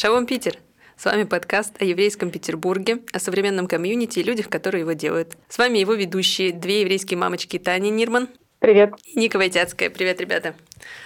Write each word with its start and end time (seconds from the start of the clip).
Шалом, 0.00 0.26
Питер! 0.26 0.54
С 0.96 1.06
вами 1.06 1.24
подкаст 1.24 1.82
о 1.82 1.84
еврейском 1.84 2.30
Петербурге, 2.30 3.00
о 3.12 3.18
современном 3.18 3.66
комьюнити 3.66 4.20
и 4.20 4.22
людях, 4.22 4.48
которые 4.48 4.82
его 4.82 4.92
делают. 4.92 5.36
С 5.48 5.58
вами 5.58 5.78
его 5.78 5.94
ведущие, 5.94 6.52
две 6.52 6.82
еврейские 6.82 7.18
мамочки 7.18 7.58
Таня 7.58 7.90
Нирман. 7.90 8.28
Привет. 8.60 8.94
И 9.06 9.18
Ника 9.18 9.38
Войтяцкая. 9.38 9.90
Привет, 9.90 10.20
ребята. 10.20 10.54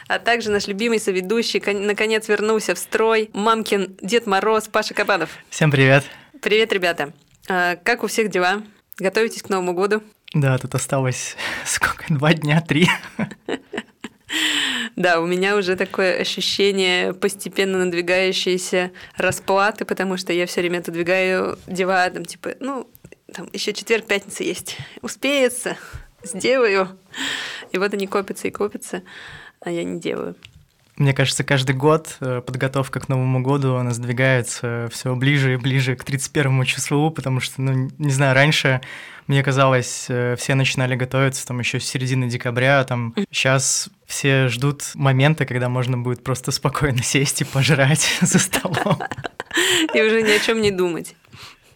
А 0.08 0.18
также 0.18 0.50
наш 0.50 0.66
любимый 0.66 1.00
соведущий, 1.00 1.62
наконец 1.72 2.28
вернулся 2.28 2.74
в 2.74 2.78
строй, 2.78 3.30
мамкин 3.32 3.96
Дед 4.02 4.26
Мороз 4.26 4.68
Паша 4.68 4.92
Кабанов. 4.92 5.30
Всем 5.48 5.70
привет. 5.70 6.04
Привет, 6.42 6.70
ребята. 6.74 7.14
А, 7.48 7.76
как 7.76 8.04
у 8.04 8.08
всех 8.08 8.28
дела? 8.28 8.62
Готовитесь 8.98 9.40
к 9.40 9.48
Новому 9.48 9.72
году? 9.72 10.02
Да, 10.34 10.58
тут 10.58 10.74
осталось 10.74 11.34
сколько? 11.64 12.04
Два 12.10 12.34
дня, 12.34 12.60
три. 12.60 12.90
Да, 14.96 15.20
у 15.20 15.26
меня 15.26 15.56
уже 15.56 15.76
такое 15.76 16.18
ощущение 16.18 17.14
постепенно 17.14 17.78
надвигающейся 17.78 18.90
расплаты, 19.16 19.84
потому 19.84 20.16
что 20.16 20.32
я 20.32 20.46
все 20.46 20.60
время 20.60 20.78
отодвигаю 20.78 21.58
дела, 21.66 22.08
там, 22.10 22.24
типа, 22.24 22.50
ну, 22.60 22.88
там 23.32 23.48
еще 23.52 23.72
четверг, 23.72 24.06
пятница 24.06 24.44
есть. 24.44 24.76
Успеется, 25.00 25.76
сделаю. 26.22 26.88
И 27.70 27.78
вот 27.78 27.94
они 27.94 28.06
копятся 28.06 28.48
и 28.48 28.50
копятся, 28.50 29.02
а 29.60 29.70
я 29.70 29.84
не 29.84 29.98
делаю. 30.00 30.36
Мне 30.96 31.14
кажется, 31.14 31.42
каждый 31.42 31.74
год 31.74 32.18
э, 32.20 32.42
подготовка 32.42 33.00
к 33.00 33.08
Новому 33.08 33.42
году, 33.42 33.76
она 33.76 33.92
сдвигается 33.92 34.88
все 34.92 35.14
ближе 35.16 35.54
и 35.54 35.56
ближе 35.56 35.96
к 35.96 36.04
31 36.04 36.64
числу, 36.64 37.10
потому 37.10 37.40
что, 37.40 37.62
ну, 37.62 37.90
не 37.98 38.10
знаю, 38.12 38.34
раньше, 38.34 38.82
мне 39.26 39.42
казалось, 39.42 40.06
э, 40.08 40.36
все 40.36 40.54
начинали 40.54 40.94
готовиться 40.94 41.46
там 41.46 41.60
еще 41.60 41.80
с 41.80 41.84
середины 41.84 42.28
декабря, 42.28 42.84
там 42.84 43.14
сейчас 43.30 43.88
все 44.06 44.48
ждут 44.48 44.82
момента, 44.94 45.46
когда 45.46 45.68
можно 45.68 45.98
будет 45.98 46.22
просто 46.22 46.50
спокойно 46.50 47.02
сесть 47.02 47.40
и 47.40 47.44
пожрать 47.44 48.08
за 48.20 48.38
столом. 48.38 48.98
И 49.94 50.02
уже 50.02 50.22
ни 50.22 50.30
о 50.30 50.38
чем 50.38 50.60
не 50.60 50.70
думать. 50.70 51.14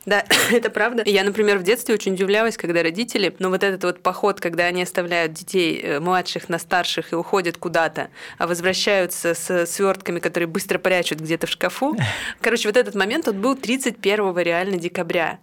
Да, 0.06 0.24
это 0.52 0.70
правда. 0.70 1.02
Я, 1.04 1.24
например, 1.24 1.58
в 1.58 1.64
детстве 1.64 1.94
очень 1.94 2.14
удивлялась, 2.14 2.56
когда 2.56 2.82
родители, 2.82 3.34
ну 3.40 3.50
вот 3.50 3.62
этот 3.62 3.82
вот 3.82 4.02
поход, 4.02 4.40
когда 4.40 4.64
они 4.64 4.82
оставляют 4.82 5.32
детей 5.32 5.80
э, 5.82 6.00
младших 6.00 6.48
на 6.48 6.58
старших 6.58 7.12
и 7.12 7.16
уходят 7.16 7.58
куда-то, 7.58 8.10
а 8.38 8.46
возвращаются 8.46 9.34
с 9.34 9.66
свертками, 9.66 10.20
которые 10.20 10.46
быстро 10.46 10.78
прячут 10.78 11.18
где-то 11.18 11.48
в 11.48 11.50
шкафу. 11.50 11.96
Короче, 12.40 12.68
вот 12.68 12.76
этот 12.76 12.94
момент, 12.94 13.26
он 13.26 13.40
был 13.40 13.56
31 13.56 14.38
реально 14.38 14.76
декабря. 14.76 15.40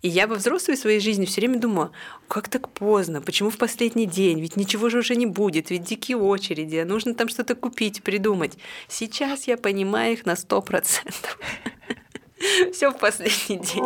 И 0.00 0.08
я 0.08 0.26
во 0.26 0.36
взрослой 0.36 0.76
своей 0.76 1.00
жизни 1.00 1.26
все 1.26 1.40
время 1.42 1.58
думала, 1.58 1.90
как 2.28 2.48
так 2.48 2.70
поздно, 2.70 3.20
почему 3.20 3.50
в 3.50 3.58
последний 3.58 4.06
день, 4.06 4.40
ведь 4.40 4.56
ничего 4.56 4.88
же 4.88 4.98
уже 4.98 5.16
не 5.16 5.26
будет, 5.26 5.70
ведь 5.70 5.82
дикие 5.82 6.16
очереди, 6.16 6.76
а 6.76 6.86
нужно 6.86 7.14
там 7.14 7.28
что-то 7.28 7.54
купить, 7.54 8.02
придумать. 8.02 8.56
Сейчас 8.86 9.48
я 9.48 9.58
понимаю 9.58 10.14
их 10.14 10.24
на 10.24 10.36
сто 10.36 10.62
процентов. 10.62 11.38
Все 12.72 12.90
в 12.90 12.98
последний 12.98 13.58
день. 13.58 13.84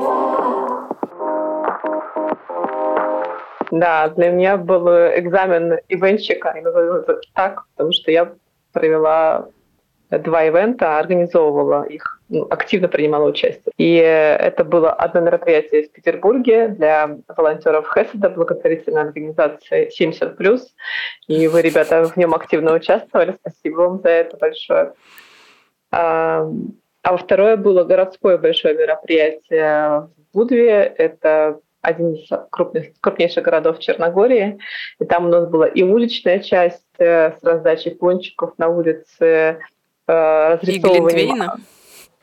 Да, 3.70 4.08
для 4.08 4.30
меня 4.30 4.58
был 4.58 4.86
экзамен 4.88 5.78
ивенщика, 5.88 6.52
я 6.54 6.62
назову 6.62 7.04
так, 7.34 7.64
потому 7.74 7.92
что 7.92 8.10
я 8.10 8.34
провела 8.72 9.48
два 10.10 10.44
ивента, 10.44 10.98
организовывала 10.98 11.84
их, 11.84 12.20
ну, 12.28 12.46
активно 12.50 12.88
принимала 12.88 13.28
участие. 13.28 13.72
И 13.78 13.94
это 13.94 14.64
было 14.64 14.92
одно 14.92 15.20
мероприятие 15.20 15.84
в 15.84 15.92
Петербурге 15.92 16.68
для 16.68 17.18
волонтеров 17.34 17.88
Хеседа, 17.94 18.28
благотворительной 18.28 19.02
организации 19.02 19.90
70+. 19.98 20.60
И 21.28 21.48
вы, 21.48 21.62
ребята, 21.62 22.04
в 22.04 22.16
нем 22.18 22.34
активно 22.34 22.74
участвовали. 22.74 23.38
Спасибо 23.40 23.76
вам 23.80 24.00
за 24.02 24.08
это 24.10 24.36
большое. 24.36 24.92
А 27.02 27.16
второе 27.16 27.56
было 27.56 27.84
городское 27.84 28.38
большое 28.38 28.74
мероприятие 28.74 30.08
в 30.16 30.32
Будве. 30.32 30.94
Это 30.96 31.58
один 31.80 32.14
из 32.14 32.28
крупных, 32.50 32.92
крупнейших 33.00 33.44
городов 33.44 33.80
Черногории. 33.80 34.58
И 35.00 35.04
там 35.04 35.26
у 35.26 35.28
нас 35.28 35.48
была 35.48 35.66
и 35.66 35.82
уличная 35.82 36.38
часть 36.38 36.84
э, 36.98 37.32
с 37.32 37.42
раздачей 37.42 37.90
пончиков 37.90 38.52
на 38.56 38.68
улице, 38.68 39.58
э, 40.06 40.54
разрисовыванием... 40.54 41.50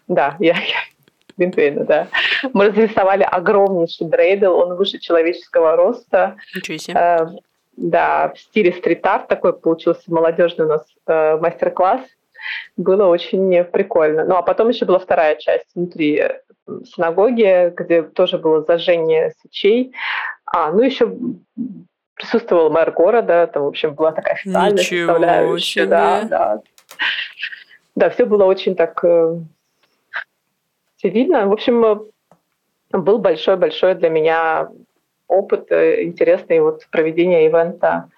Да, 0.08 0.38
я, 0.40 0.54
я 0.54 0.80
Глинтвейна, 1.38 1.84
да. 1.84 2.08
Мы 2.54 2.68
разрисовали 2.68 3.24
огромнейший 3.24 4.08
дрейдл, 4.08 4.56
он 4.56 4.76
выше 4.76 4.98
человеческого 4.98 5.76
роста. 5.76 6.38
Ничего 6.56 6.78
себе. 6.78 6.98
Э, 6.98 7.28
да, 7.76 8.34
в 8.34 8.40
стиле 8.40 8.74
стрит-арт 8.74 9.28
такой 9.28 9.54
получился 9.54 10.02
молодежный 10.08 10.66
у 10.66 10.70
нас 10.70 10.86
э, 11.06 11.38
мастер-класс 11.38 12.02
было 12.78 13.06
очень 13.06 13.64
прикольно. 13.66 14.26
Ну, 14.26 14.36
а 14.36 14.42
потом 14.42 14.70
еще 14.70 14.86
была 14.86 15.00
вторая 15.00 15.36
часть 15.36 15.68
внутри 15.76 16.18
э, 16.20 16.40
синагоги, 16.86 17.74
где 17.76 18.04
тоже 18.04 18.38
было 18.38 18.64
зажжение 18.64 19.34
свечей. 19.40 19.94
А, 20.46 20.72
ну, 20.72 20.82
еще 20.82 21.14
присутствовал 22.16 22.70
мэр 22.70 22.92
города, 22.92 23.48
там, 23.48 23.64
в 23.64 23.68
общем, 23.68 23.94
была 23.94 24.12
такая 24.12 24.36
официальная 24.36 24.72
Ничего 24.72 25.14
составляющая. 25.14 25.82
Себе. 25.82 25.90
Да, 25.90 26.24
да. 26.24 26.62
Да, 27.96 28.10
все 28.10 28.26
было 28.26 28.46
очень 28.46 28.76
так 28.76 29.04
э, 29.04 29.40
видно. 31.04 31.48
В 31.48 31.54
общем, 31.54 31.86
э, 31.86 31.98
был 32.98 33.20
большой-большой 33.20 33.96
для 33.96 34.10
меня 34.10 34.70
опыт 35.28 35.72
интересный 35.72 36.60
вот 36.60 36.88
проведения 36.92 37.46
ивента 37.46 38.10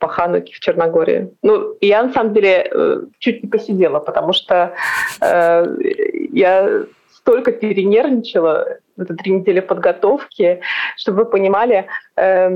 по 0.00 0.08
Хануке 0.08 0.52
в 0.52 0.60
Черногории. 0.60 1.30
Ну, 1.42 1.76
я 1.80 2.02
на 2.02 2.12
самом 2.12 2.34
деле 2.34 2.68
э, 2.72 3.02
чуть 3.18 3.42
не 3.44 3.48
посидела, 3.48 4.00
потому 4.00 4.32
что 4.32 4.74
э, 5.20 5.64
я 6.32 6.84
столько 7.12 7.52
перенервничала, 7.52 8.78
это 8.98 9.14
три 9.14 9.32
недели 9.32 9.60
подготовки, 9.60 10.60
чтобы 10.96 11.24
вы 11.24 11.24
понимали, 11.26 11.86
э, 12.16 12.50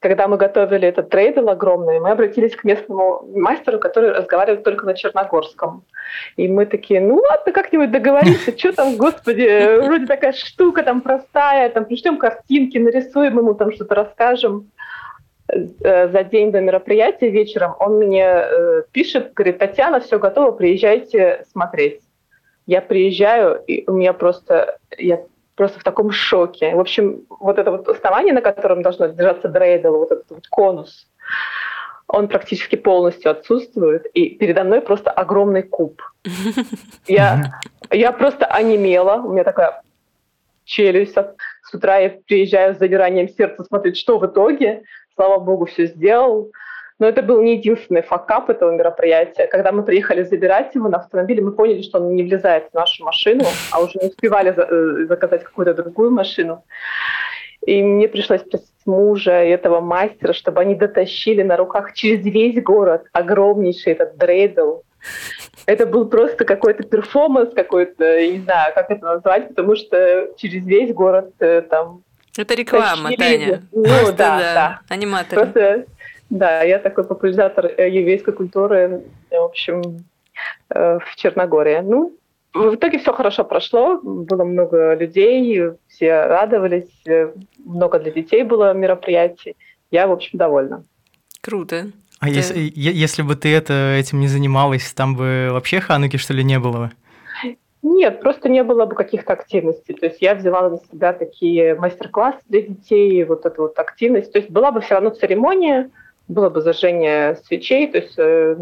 когда 0.00 0.28
мы 0.28 0.38
готовили 0.38 0.88
этот 0.88 1.10
трейдл 1.10 1.50
огромный, 1.50 2.00
мы 2.00 2.10
обратились 2.10 2.56
к 2.56 2.64
местному 2.64 3.28
мастеру, 3.34 3.78
который 3.78 4.12
разговаривает 4.12 4.64
только 4.64 4.86
на 4.86 4.94
черногорском. 4.94 5.84
И 6.36 6.48
мы 6.48 6.66
такие, 6.66 7.00
ну 7.00 7.16
ладно, 7.16 7.52
как-нибудь 7.52 7.90
договориться, 7.90 8.56
что 8.56 8.72
там, 8.72 8.96
господи, 8.96 9.80
вроде 9.84 10.06
такая 10.06 10.32
штука 10.32 10.84
там 10.84 11.02
простая, 11.02 11.68
там 11.68 11.84
пришлем 11.84 12.16
картинки, 12.16 12.78
нарисуем 12.78 13.38
ему, 13.38 13.54
там 13.54 13.72
что-то 13.72 13.96
расскажем. 13.96 14.70
Э, 15.82 16.08
за 16.08 16.24
день 16.24 16.52
до 16.52 16.60
мероприятия 16.60 17.30
вечером 17.30 17.74
он 17.78 17.98
мне 17.98 18.24
э, 18.24 18.82
пишет, 18.92 19.32
говорит, 19.34 19.58
Татьяна, 19.58 20.00
все 20.00 20.18
готово, 20.18 20.52
приезжайте 20.52 21.44
смотреть. 21.50 22.00
Я 22.66 22.80
приезжаю, 22.82 23.62
и 23.66 23.88
у 23.88 23.94
меня 23.94 24.12
просто, 24.12 24.78
я 24.96 25.20
просто 25.56 25.80
в 25.80 25.82
таком 25.82 26.10
шоке. 26.10 26.74
В 26.74 26.80
общем, 26.80 27.22
вот 27.28 27.58
это 27.58 27.70
вот 27.70 27.88
основание, 27.88 28.32
на 28.32 28.42
котором 28.42 28.82
должно 28.82 29.08
держаться 29.08 29.48
дрейдл, 29.48 29.96
вот 29.96 30.12
этот 30.12 30.30
вот 30.30 30.46
конус, 30.48 31.08
он 32.06 32.28
практически 32.28 32.76
полностью 32.76 33.30
отсутствует, 33.30 34.06
и 34.14 34.30
передо 34.30 34.64
мной 34.64 34.80
просто 34.80 35.10
огромный 35.10 35.62
куб. 35.62 36.02
Я, 37.06 37.60
я 37.90 38.12
просто 38.12 38.46
онемела, 38.46 39.16
у 39.16 39.32
меня 39.32 39.44
такая 39.44 39.82
челюсть. 40.64 41.14
С 41.14 41.74
утра 41.74 41.98
я 41.98 42.10
приезжаю 42.10 42.74
с 42.74 42.78
замиранием 42.78 43.28
сердца 43.28 43.64
смотреть, 43.64 43.96
что 43.96 44.18
в 44.18 44.26
итоге 44.26 44.82
слава 45.20 45.38
богу, 45.38 45.66
все 45.66 45.86
сделал. 45.86 46.50
Но 46.98 47.06
это 47.06 47.22
был 47.22 47.42
не 47.42 47.56
единственный 47.56 48.02
факап 48.02 48.50
этого 48.50 48.70
мероприятия. 48.70 49.46
Когда 49.46 49.72
мы 49.72 49.82
приехали 49.82 50.22
забирать 50.22 50.74
его 50.74 50.88
на 50.88 50.98
автомобиле, 50.98 51.42
мы 51.42 51.52
поняли, 51.52 51.82
что 51.82 51.98
он 51.98 52.14
не 52.14 52.22
влезает 52.22 52.68
в 52.70 52.74
нашу 52.74 53.04
машину, 53.04 53.44
а 53.72 53.80
уже 53.80 53.98
не 54.00 54.08
успевали 54.08 54.54
э, 54.56 55.06
заказать 55.06 55.44
какую-то 55.44 55.74
другую 55.74 56.10
машину. 56.10 56.62
И 57.66 57.82
мне 57.82 58.08
пришлось 58.08 58.42
просить 58.42 58.86
мужа 58.86 59.44
и 59.44 59.50
этого 59.50 59.80
мастера, 59.80 60.32
чтобы 60.32 60.60
они 60.62 60.74
дотащили 60.74 61.42
на 61.42 61.56
руках 61.56 61.92
через 61.94 62.24
весь 62.24 62.62
город 62.62 63.04
огромнейший 63.12 63.92
этот 63.92 64.16
дрейдл. 64.16 64.82
Это 65.66 65.86
был 65.86 66.08
просто 66.08 66.44
какой-то 66.44 66.82
перформанс 66.82 67.54
какой-то, 67.54 68.04
не 68.26 68.40
знаю, 68.40 68.72
как 68.74 68.90
это 68.90 69.04
назвать, 69.04 69.48
потому 69.48 69.76
что 69.76 70.30
через 70.36 70.64
весь 70.66 70.92
город 70.94 71.32
э, 71.40 71.62
там 71.62 72.02
это 72.36 72.54
реклама, 72.54 73.10
Таня. 73.16 73.62
Ну, 73.72 73.82
Просто, 73.82 74.12
да, 74.12 74.38
да, 74.38 74.54
да. 74.54 74.80
Аниматор. 74.88 75.38
Просто, 75.40 75.86
да, 76.30 76.62
я 76.62 76.78
такой 76.78 77.04
популяризатор 77.04 77.66
э, 77.66 77.90
еврейской 77.90 78.32
культуры, 78.32 79.02
в 79.30 79.34
общем, 79.34 80.04
э, 80.70 80.98
в 80.98 81.16
Черногории. 81.16 81.80
Ну, 81.82 82.16
в 82.54 82.74
итоге 82.74 82.98
все 82.98 83.12
хорошо 83.12 83.44
прошло, 83.44 84.00
было 84.02 84.44
много 84.44 84.94
людей, 84.94 85.70
все 85.88 86.26
радовались, 86.26 86.90
э, 87.06 87.32
много 87.64 87.98
для 87.98 88.12
детей 88.12 88.42
было 88.42 88.72
мероприятий. 88.74 89.56
Я, 89.90 90.06
в 90.06 90.12
общем, 90.12 90.38
довольна. 90.38 90.84
Круто. 91.40 91.90
А 92.20 92.26
Ты... 92.26 92.32
если, 92.32 92.72
если 92.74 93.22
бы 93.22 93.34
ты 93.34 93.54
это, 93.54 93.94
этим 93.98 94.20
не 94.20 94.28
занималась, 94.28 94.92
там 94.92 95.16
бы 95.16 95.48
вообще 95.50 95.80
хануки, 95.80 96.16
что 96.16 96.32
ли, 96.32 96.44
не 96.44 96.58
было? 96.58 96.92
Нет, 97.82 98.20
просто 98.20 98.48
не 98.48 98.62
было 98.62 98.84
бы 98.84 98.94
каких-то 98.94 99.32
активностей. 99.32 99.94
То 99.94 100.06
есть 100.06 100.20
я 100.20 100.34
взяла 100.34 100.68
на 100.68 100.78
себя 100.92 101.12
такие 101.12 101.74
мастер-классы 101.74 102.40
для 102.48 102.62
детей, 102.62 103.24
вот 103.24 103.46
эту 103.46 103.62
вот 103.62 103.78
активность. 103.78 104.32
То 104.32 104.38
есть 104.38 104.50
была 104.50 104.70
бы 104.70 104.80
все 104.80 104.94
равно 104.94 105.10
церемония, 105.10 105.90
было 106.28 106.50
бы 106.50 106.60
зажжение 106.60 107.36
свечей, 107.46 107.88
то 107.88 107.98
есть 107.98 108.14
э, 108.18 108.56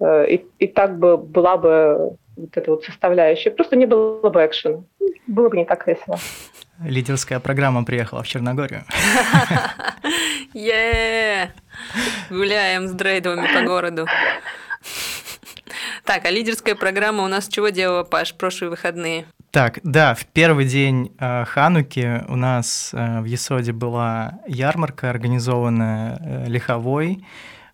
э, 0.00 0.26
и, 0.28 0.46
и 0.58 0.66
так 0.68 0.98
бы 0.98 1.16
была 1.16 1.56
бы 1.56 2.16
вот 2.36 2.56
эта 2.56 2.70
вот 2.70 2.84
составляющая. 2.84 3.50
Просто 3.50 3.76
не 3.76 3.86
было 3.86 4.30
бы 4.30 4.46
экшена. 4.46 4.82
Было 5.26 5.48
бы 5.48 5.56
не 5.56 5.64
так 5.64 5.86
весело. 5.86 6.18
Лидерская 6.84 7.40
программа 7.40 7.84
приехала 7.84 8.22
в 8.22 8.28
Черногорию. 8.28 8.84
Гуляем 12.30 12.86
с 12.86 12.92
дрейдовыми 12.92 13.48
по 13.52 13.66
городу. 13.66 14.06
Так, 16.06 16.24
а 16.24 16.30
лидерская 16.30 16.76
программа 16.76 17.24
у 17.24 17.26
нас 17.26 17.48
чего 17.48 17.70
делала, 17.70 18.04
Паш, 18.04 18.34
прошлые 18.34 18.70
выходные? 18.70 19.26
Так, 19.50 19.80
да, 19.82 20.14
в 20.14 20.24
первый 20.26 20.64
день 20.64 21.12
э, 21.18 21.44
Хануки 21.44 22.24
у 22.28 22.36
нас 22.36 22.90
э, 22.92 23.20
в 23.22 23.24
Есоде 23.24 23.72
была 23.72 24.38
ярмарка, 24.46 25.10
организованная 25.10 26.18
э, 26.20 26.44
Лиховой. 26.46 27.24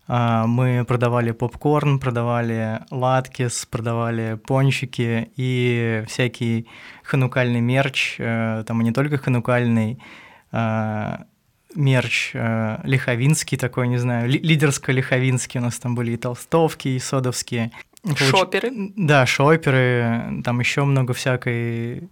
Э, 0.07 0.45
мы 0.47 0.83
продавали 0.83 1.29
попкорн, 1.29 1.99
продавали 1.99 2.79
латкис, 2.89 3.67
продавали 3.67 4.39
пончики 4.47 5.29
и 5.35 6.03
всякий 6.07 6.67
ханукальный 7.03 7.61
мерч, 7.61 8.15
э, 8.17 8.63
там 8.65 8.81
и 8.81 8.83
не 8.83 8.91
только 8.91 9.19
ханукальный, 9.19 10.01
э, 10.51 11.17
мерч 11.75 12.31
э, 12.33 12.79
лиховинский 12.83 13.59
такой, 13.59 13.89
не 13.89 13.97
знаю, 13.97 14.27
ли, 14.27 14.39
лидерско-лиховинский. 14.39 15.59
У 15.59 15.63
нас 15.63 15.77
там 15.77 15.93
были 15.93 16.13
и 16.13 16.17
толстовки, 16.17 16.87
и 16.87 16.99
содовские. 16.99 17.71
Шоперы. 18.15 18.71
Да, 18.95 19.25
шоперы, 19.25 20.41
там 20.43 20.59
еще 20.59 20.83
много 20.83 21.13
всякой 21.13 22.09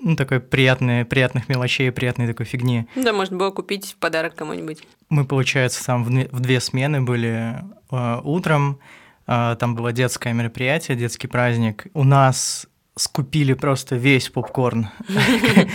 ну, 0.00 0.14
такой 0.14 0.40
приятной, 0.40 1.04
приятных 1.04 1.48
мелочей, 1.48 1.90
приятной 1.90 2.26
такой 2.26 2.46
фигни. 2.46 2.86
Да, 2.96 3.12
можно 3.12 3.36
было 3.36 3.50
купить 3.50 3.92
в 3.92 3.96
подарок 3.96 4.34
кому-нибудь. 4.34 4.82
Мы, 5.08 5.24
получается, 5.24 5.84
там 5.84 6.04
в, 6.04 6.08
в 6.08 6.40
две 6.40 6.60
смены 6.60 7.00
были 7.00 7.64
э, 7.90 8.20
утром, 8.22 8.78
э, 9.26 9.56
там 9.58 9.74
было 9.74 9.92
детское 9.92 10.32
мероприятие, 10.32 10.96
детский 10.96 11.28
праздник. 11.28 11.86
У 11.94 12.04
нас 12.04 12.66
скупили 12.96 13.52
просто 13.54 13.96
весь 13.96 14.28
попкорн. 14.28 14.88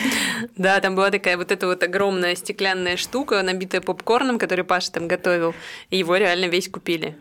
Да, 0.57 0.79
там 0.79 0.95
была 0.95 1.11
такая 1.11 1.37
вот 1.37 1.51
эта 1.51 1.67
вот 1.67 1.81
огромная 1.83 2.35
стеклянная 2.35 2.97
штука, 2.97 3.41
набитая 3.41 3.79
попкорном, 3.79 4.39
который 4.39 4.65
Паша 4.65 4.91
там 4.91 5.07
готовил, 5.07 5.53
и 5.91 5.97
его 5.97 6.15
реально 6.15 6.45
весь 6.45 6.67
купили. 6.67 7.15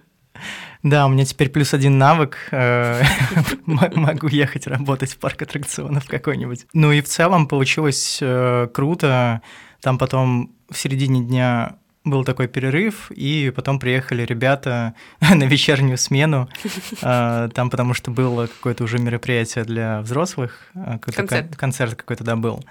Да, 0.82 1.06
у 1.06 1.10
меня 1.10 1.24
теперь 1.24 1.50
плюс 1.50 1.74
один 1.74 1.98
навык. 1.98 2.38
Э, 2.52 3.02
могу 3.66 4.28
ехать 4.28 4.66
работать 4.66 5.12
в 5.12 5.18
парк 5.18 5.42
аттракционов 5.42 6.06
какой-нибудь. 6.06 6.66
Ну 6.72 6.92
и 6.92 7.02
в 7.02 7.08
целом 7.08 7.46
получилось 7.46 8.18
э, 8.22 8.68
круто. 8.72 9.42
Там 9.80 9.98
потом 9.98 10.52
в 10.70 10.78
середине 10.78 11.22
дня 11.22 11.76
был 12.04 12.24
такой 12.24 12.48
перерыв, 12.48 13.10
и 13.10 13.52
потом 13.54 13.78
приехали 13.78 14.22
ребята 14.22 14.94
на 15.20 15.44
вечернюю 15.44 15.98
смену, 15.98 16.48
э, 17.02 17.48
там 17.54 17.68
потому 17.68 17.92
что 17.92 18.10
было 18.10 18.46
какое-то 18.46 18.84
уже 18.84 18.98
мероприятие 18.98 19.64
для 19.64 20.00
взрослых, 20.00 20.70
концерт, 21.02 21.56
концерт 21.56 21.94
какой-то, 21.94 22.24
да, 22.24 22.36
был. 22.36 22.64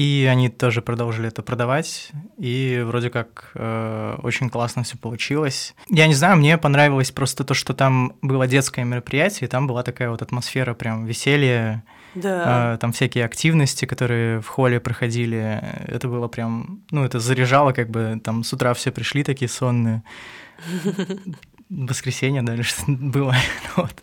И 0.00 0.26
они 0.30 0.48
тоже 0.48 0.80
продолжили 0.80 1.28
это 1.28 1.42
продавать, 1.42 2.10
и 2.38 2.82
вроде 2.86 3.10
как 3.10 3.50
э, 3.54 4.16
очень 4.22 4.48
классно 4.48 4.82
все 4.82 4.96
получилось. 4.96 5.74
Я 5.90 6.06
не 6.06 6.14
знаю, 6.14 6.38
мне 6.38 6.56
понравилось 6.56 7.10
просто 7.10 7.44
то, 7.44 7.52
что 7.52 7.74
там 7.74 8.14
было 8.22 8.46
детское 8.46 8.86
мероприятие, 8.86 9.46
и 9.46 9.50
там 9.50 9.66
была 9.66 9.82
такая 9.82 10.08
вот 10.08 10.22
атмосфера 10.22 10.72
прям 10.72 11.04
веселья, 11.04 11.84
да. 12.14 12.76
э, 12.76 12.78
там 12.78 12.92
всякие 12.92 13.26
активности, 13.26 13.84
которые 13.84 14.40
в 14.40 14.46
холле 14.46 14.80
проходили. 14.80 15.62
Это 15.86 16.08
было 16.08 16.28
прям, 16.28 16.80
ну, 16.90 17.04
это 17.04 17.20
заряжало, 17.20 17.72
как 17.72 17.90
бы 17.90 18.18
там 18.24 18.42
с 18.42 18.54
утра 18.54 18.72
все 18.72 18.92
пришли 18.92 19.22
такие 19.22 19.50
сонные. 19.50 20.02
Воскресенье 21.70 22.42
дальше 22.42 22.74
было. 22.86 23.34
вот. 23.76 23.94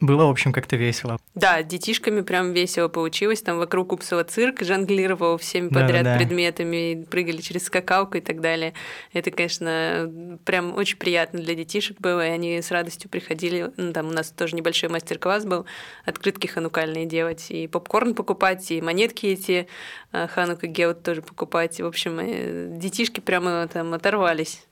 Было, 0.00 0.26
в 0.26 0.30
общем, 0.30 0.52
как-то 0.52 0.76
весело. 0.76 1.18
Да, 1.34 1.62
детишками 1.62 2.20
прям 2.20 2.52
весело 2.52 2.88
получилось. 2.88 3.42
Там 3.42 3.58
вокруг 3.58 3.92
Упсова 3.92 4.24
цирк 4.24 4.62
жонглировал 4.62 5.36
всеми 5.38 5.68
подряд 5.68 6.04
да, 6.04 6.12
да, 6.12 6.16
предметами, 6.16 7.04
прыгали 7.10 7.38
через 7.38 7.64
скакалку 7.64 8.16
и 8.16 8.20
так 8.20 8.40
далее. 8.40 8.74
Это, 9.12 9.30
конечно, 9.30 10.38
прям 10.44 10.74
очень 10.76 10.98
приятно 10.98 11.40
для 11.40 11.54
детишек 11.54 11.98
было, 11.98 12.24
и 12.24 12.30
они 12.30 12.62
с 12.62 12.70
радостью 12.70 13.10
приходили. 13.10 13.72
Ну, 13.76 13.92
там 13.92 14.08
у 14.08 14.12
нас 14.12 14.30
тоже 14.30 14.54
небольшой 14.54 14.88
мастер-класс 14.88 15.44
был, 15.44 15.66
открытки 16.04 16.46
ханукальные 16.46 17.06
делать, 17.06 17.50
и 17.50 17.66
попкорн 17.66 18.14
покупать, 18.14 18.70
и 18.70 18.80
монетки 18.80 19.26
эти 19.26 19.66
э, 20.12 20.28
Ханука 20.28 20.68
Геот 20.68 21.02
тоже 21.02 21.22
покупать. 21.22 21.80
В 21.80 21.86
общем, 21.86 22.18
э, 22.20 22.68
детишки 22.78 23.20
прямо 23.20 23.66
там 23.66 23.92
оторвались. 23.92 24.62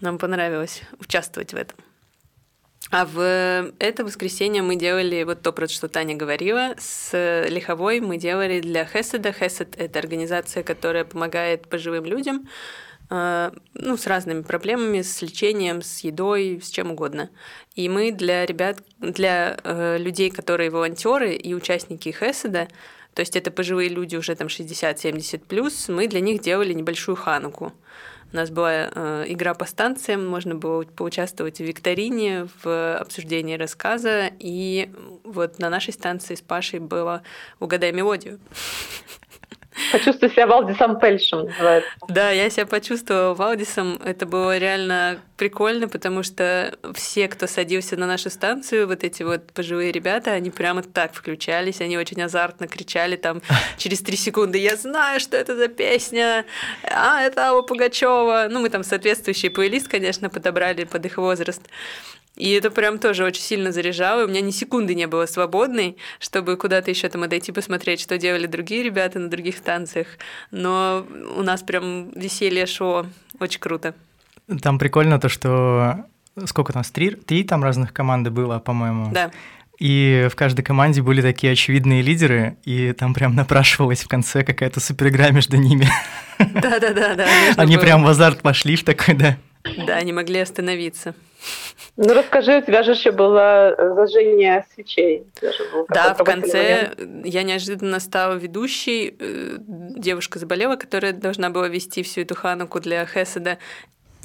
Нам 0.00 0.18
понравилось 0.18 0.82
участвовать 0.98 1.52
в 1.52 1.56
этом. 1.56 1.78
А 2.90 3.04
в 3.04 3.72
это 3.78 4.04
воскресенье 4.04 4.62
мы 4.62 4.76
делали 4.76 5.24
вот 5.24 5.42
то, 5.42 5.52
про 5.52 5.66
что 5.66 5.88
Таня 5.88 6.14
говорила. 6.14 6.74
С 6.78 7.12
Лиховой 7.48 8.00
мы 8.00 8.16
делали 8.16 8.60
для 8.60 8.84
Хеседа. 8.84 9.32
Хесед— 9.32 9.74
это 9.78 9.98
организация, 9.98 10.62
которая 10.62 11.04
помогает 11.04 11.68
пожилым 11.68 12.04
людям 12.04 12.48
э, 13.10 13.50
ну, 13.74 13.96
с 13.96 14.06
разными 14.06 14.42
проблемами, 14.42 15.02
с 15.02 15.20
лечением, 15.20 15.82
с 15.82 16.00
едой, 16.00 16.60
с 16.62 16.70
чем 16.70 16.92
угодно. 16.92 17.30
И 17.74 17.88
мы 17.88 18.12
для 18.12 18.46
ребят, 18.46 18.78
для 18.98 19.58
э, 19.64 19.98
людей, 19.98 20.30
которые 20.30 20.70
волонтеры 20.70 21.34
и 21.34 21.54
участники 21.54 22.14
Хеседа, 22.16 22.68
то 23.14 23.20
есть 23.20 23.34
это 23.34 23.50
пожилые 23.50 23.88
люди 23.88 24.14
уже 24.14 24.36
там 24.36 24.46
60-70 24.46 25.42
плюс, 25.48 25.88
мы 25.88 26.06
для 26.06 26.20
них 26.20 26.40
делали 26.40 26.72
небольшую 26.72 27.16
хануку. 27.16 27.72
У 28.32 28.36
нас 28.36 28.50
была 28.50 28.90
э, 28.92 29.24
игра 29.28 29.54
по 29.54 29.64
станциям, 29.64 30.26
можно 30.26 30.54
было 30.54 30.82
поучаствовать 30.82 31.58
в 31.58 31.64
викторине, 31.64 32.48
в 32.62 32.96
обсуждении 32.98 33.56
рассказа, 33.56 34.30
и 34.38 34.90
вот 35.24 35.58
на 35.58 35.70
нашей 35.70 35.92
станции 35.92 36.34
с 36.34 36.40
Пашей 36.40 36.80
было 36.80 37.22
«Угадай 37.60 37.92
мелодию». 37.92 38.38
Почувствуй 39.92 40.30
себя 40.30 40.46
Валдисом 40.46 40.98
Пельшем, 40.98 41.44
называется. 41.44 41.90
Да, 42.08 42.30
я 42.30 42.48
себя 42.50 42.66
почувствовала 42.66 43.34
Валдисом. 43.34 44.00
Это 44.04 44.26
было 44.26 44.56
реально 44.56 45.18
прикольно, 45.36 45.88
потому 45.88 46.22
что 46.22 46.74
все, 46.94 47.28
кто 47.28 47.46
садился 47.46 47.96
на 47.96 48.06
нашу 48.06 48.30
станцию, 48.30 48.86
вот 48.86 49.04
эти 49.04 49.22
вот 49.22 49.52
пожилые 49.52 49.92
ребята, 49.92 50.32
они 50.32 50.50
прямо 50.50 50.82
так 50.82 51.12
включались, 51.12 51.80
они 51.80 51.98
очень 51.98 52.22
азартно 52.22 52.66
кричали 52.66 53.16
там 53.16 53.42
через 53.76 54.00
три 54.00 54.16
секунды 54.16 54.58
«Я 54.58 54.76
знаю, 54.76 55.20
что 55.20 55.36
это 55.36 55.56
за 55.56 55.68
песня! 55.68 56.46
А, 56.82 57.22
это 57.22 57.48
Алла 57.48 57.62
Пугачева!» 57.62 58.48
Ну, 58.50 58.60
мы 58.60 58.70
там 58.70 58.82
соответствующий 58.82 59.50
плейлист, 59.50 59.88
конечно, 59.88 60.30
подобрали 60.30 60.84
под 60.84 61.04
их 61.04 61.18
возраст. 61.18 61.62
И 62.36 62.50
это 62.50 62.70
прям 62.70 62.98
тоже 62.98 63.24
очень 63.24 63.42
сильно 63.42 63.72
заряжало. 63.72 64.24
У 64.24 64.28
меня 64.28 64.42
ни 64.42 64.50
секунды 64.50 64.94
не 64.94 65.06
было 65.06 65.26
свободной, 65.26 65.96
чтобы 66.20 66.56
куда-то 66.56 66.90
еще 66.90 67.08
там 67.08 67.22
отойти 67.22 67.50
посмотреть, 67.50 68.00
что 68.00 68.18
делали 68.18 68.46
другие 68.46 68.82
ребята 68.82 69.18
на 69.18 69.30
других 69.30 69.56
станциях. 69.56 70.06
Но 70.50 71.06
у 71.36 71.42
нас 71.42 71.62
прям 71.62 72.10
веселье 72.10 72.66
шло. 72.66 73.06
Очень 73.40 73.60
круто. 73.60 73.94
Там 74.62 74.78
прикольно 74.78 75.18
то, 75.18 75.28
что 75.28 76.04
сколько 76.44 76.72
там, 76.72 76.82
три, 76.84 77.10
три 77.10 77.42
там 77.42 77.64
разных 77.64 77.92
команды 77.92 78.30
было, 78.30 78.58
по-моему. 78.58 79.10
Да. 79.12 79.30
И 79.78 80.28
в 80.30 80.36
каждой 80.36 80.62
команде 80.62 81.02
были 81.02 81.20
такие 81.20 81.52
очевидные 81.52 82.00
лидеры, 82.00 82.56
и 82.64 82.92
там 82.92 83.12
прям 83.12 83.34
напрашивалась 83.34 84.02
в 84.02 84.08
конце 84.08 84.42
какая-то 84.42 84.80
суперигра 84.80 85.30
между 85.32 85.56
ними. 85.56 85.88
Да-да-да. 86.38 87.14
да. 87.14 87.26
Они 87.56 87.76
прям 87.76 88.04
в 88.04 88.08
азарт 88.08 88.40
пошли 88.40 88.76
в 88.76 88.84
такой, 88.84 89.14
да. 89.14 89.36
Да, 89.86 90.00
не 90.02 90.12
могли 90.12 90.38
остановиться. 90.38 91.14
Ну 91.96 92.12
расскажи, 92.12 92.58
у 92.58 92.60
тебя 92.60 92.82
же 92.82 92.90
еще 92.90 93.10
было 93.10 93.74
зажжение 93.96 94.66
свечей. 94.74 95.24
Да, 95.88 96.14
в 96.14 96.24
конце 96.24 96.92
момент. 96.98 97.26
я 97.26 97.42
неожиданно 97.42 98.00
стала 98.00 98.34
ведущей. 98.34 99.16
Э, 99.18 99.56
девушка 99.58 100.38
заболела, 100.38 100.76
которая 100.76 101.12
должна 101.12 101.48
была 101.48 101.68
вести 101.68 102.02
всю 102.02 102.20
эту 102.20 102.34
хануку 102.34 102.80
для 102.80 103.06
Хеседа. 103.06 103.56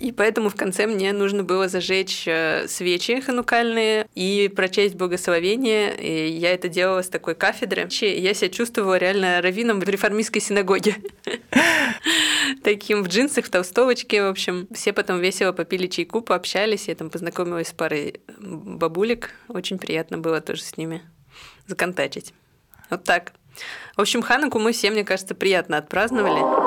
И 0.02 0.12
поэтому 0.12 0.50
в 0.50 0.56
конце 0.56 0.88
мне 0.88 1.14
нужно 1.14 1.44
было 1.44 1.68
зажечь 1.68 2.24
э, 2.26 2.68
свечи 2.68 3.22
ханукальные 3.22 4.08
и 4.16 4.52
прочесть 4.54 4.96
благословение. 4.96 5.96
И 5.96 6.32
я 6.32 6.54
это 6.54 6.70
делала 6.70 7.04
с 7.04 7.08
такой 7.08 7.36
кафедры. 7.36 7.88
Я 8.02 8.34
себя 8.34 8.50
чувствовала 8.50 8.98
реально 8.98 9.44
раввином 9.44 9.80
в 9.80 9.88
реформистской 9.88 10.42
синагоге. 10.42 10.96
Таким 12.64 13.04
в 13.04 13.10
джинсах, 13.10 13.46
в 13.46 13.52
толстовочке, 13.52 14.24
в 14.24 14.30
общем. 14.30 14.68
Все 14.74 14.92
потом 14.92 15.20
весело 15.20 15.52
попили 15.52 15.86
чайку, 15.86 16.22
пообщались. 16.22 16.88
Я 16.88 16.96
там 16.96 17.12
познакомилась 17.12 17.68
с 17.68 17.74
парой 17.74 18.22
бабулек. 18.40 19.36
Очень 19.50 19.78
приятно 19.78 20.18
было 20.18 20.42
тоже 20.42 20.64
с 20.64 20.78
ними 20.78 21.04
законтачить. 21.68 22.34
Вот 22.90 23.04
так. 23.04 23.34
В 23.96 24.02
общем, 24.02 24.24
Хануку 24.24 24.58
мы 24.58 24.72
все, 24.72 24.90
мне 24.90 25.04
кажется, 25.04 25.36
приятно 25.36 25.78
отпраздновали. 25.78 26.61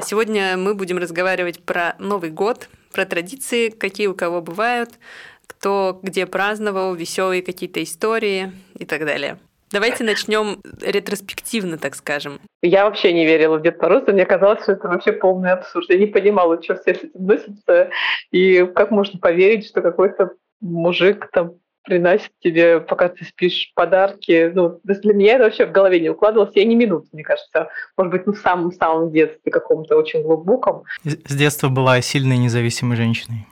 Сегодня 0.00 0.56
мы 0.56 0.74
будем 0.74 0.98
разговаривать 0.98 1.62
про 1.62 1.94
Новый 1.98 2.30
год, 2.30 2.68
про 2.92 3.04
традиции, 3.04 3.70
какие 3.70 4.06
у 4.06 4.14
кого 4.14 4.40
бывают, 4.40 4.90
кто 5.46 5.98
где 6.02 6.26
праздновал, 6.26 6.94
веселые 6.94 7.42
какие-то 7.42 7.82
истории 7.82 8.52
и 8.78 8.84
так 8.84 9.04
далее. 9.04 9.38
Давайте 9.70 10.02
начнем 10.02 10.60
ретроспективно, 10.80 11.76
так 11.76 11.94
скажем. 11.94 12.40
Я 12.62 12.84
вообще 12.84 13.12
не 13.12 13.26
верила 13.26 13.58
в 13.58 13.62
Дед 13.62 13.80
Мороза, 13.82 14.12
мне 14.12 14.24
казалось, 14.24 14.62
что 14.62 14.72
это 14.72 14.88
вообще 14.88 15.12
полный 15.12 15.50
абсурд. 15.52 15.90
Я 15.90 15.98
не 15.98 16.06
понимала, 16.06 16.62
что 16.62 16.74
все 16.74 16.94
с 16.94 16.96
этим 16.96 17.10
носятся, 17.14 17.90
и 18.30 18.64
как 18.74 18.90
можно 18.90 19.18
поверить, 19.18 19.66
что 19.66 19.82
какой-то 19.82 20.32
мужик 20.60 21.28
там 21.32 21.56
приносит 21.88 22.30
тебе, 22.40 22.80
пока 22.80 23.08
ты 23.08 23.24
спишь, 23.24 23.72
подарки. 23.74 24.52
Ну, 24.54 24.78
для 24.84 25.14
меня 25.14 25.34
это 25.36 25.44
вообще 25.44 25.66
в 25.66 25.72
голове 25.72 26.00
не 26.00 26.10
укладывалось. 26.10 26.52
Я 26.54 26.64
не 26.64 26.76
минут, 26.76 27.06
мне 27.12 27.24
кажется. 27.24 27.70
Может 27.96 28.12
быть, 28.12 28.26
ну, 28.26 28.34
в 28.34 28.38
самом-самом 28.38 29.10
детстве 29.10 29.50
каком-то 29.50 29.96
очень 29.96 30.22
глубоком. 30.22 30.84
С 31.02 31.34
детства 31.34 31.68
была 31.68 32.00
сильной 32.02 32.36
независимой 32.36 32.96
женщиной. 32.96 33.46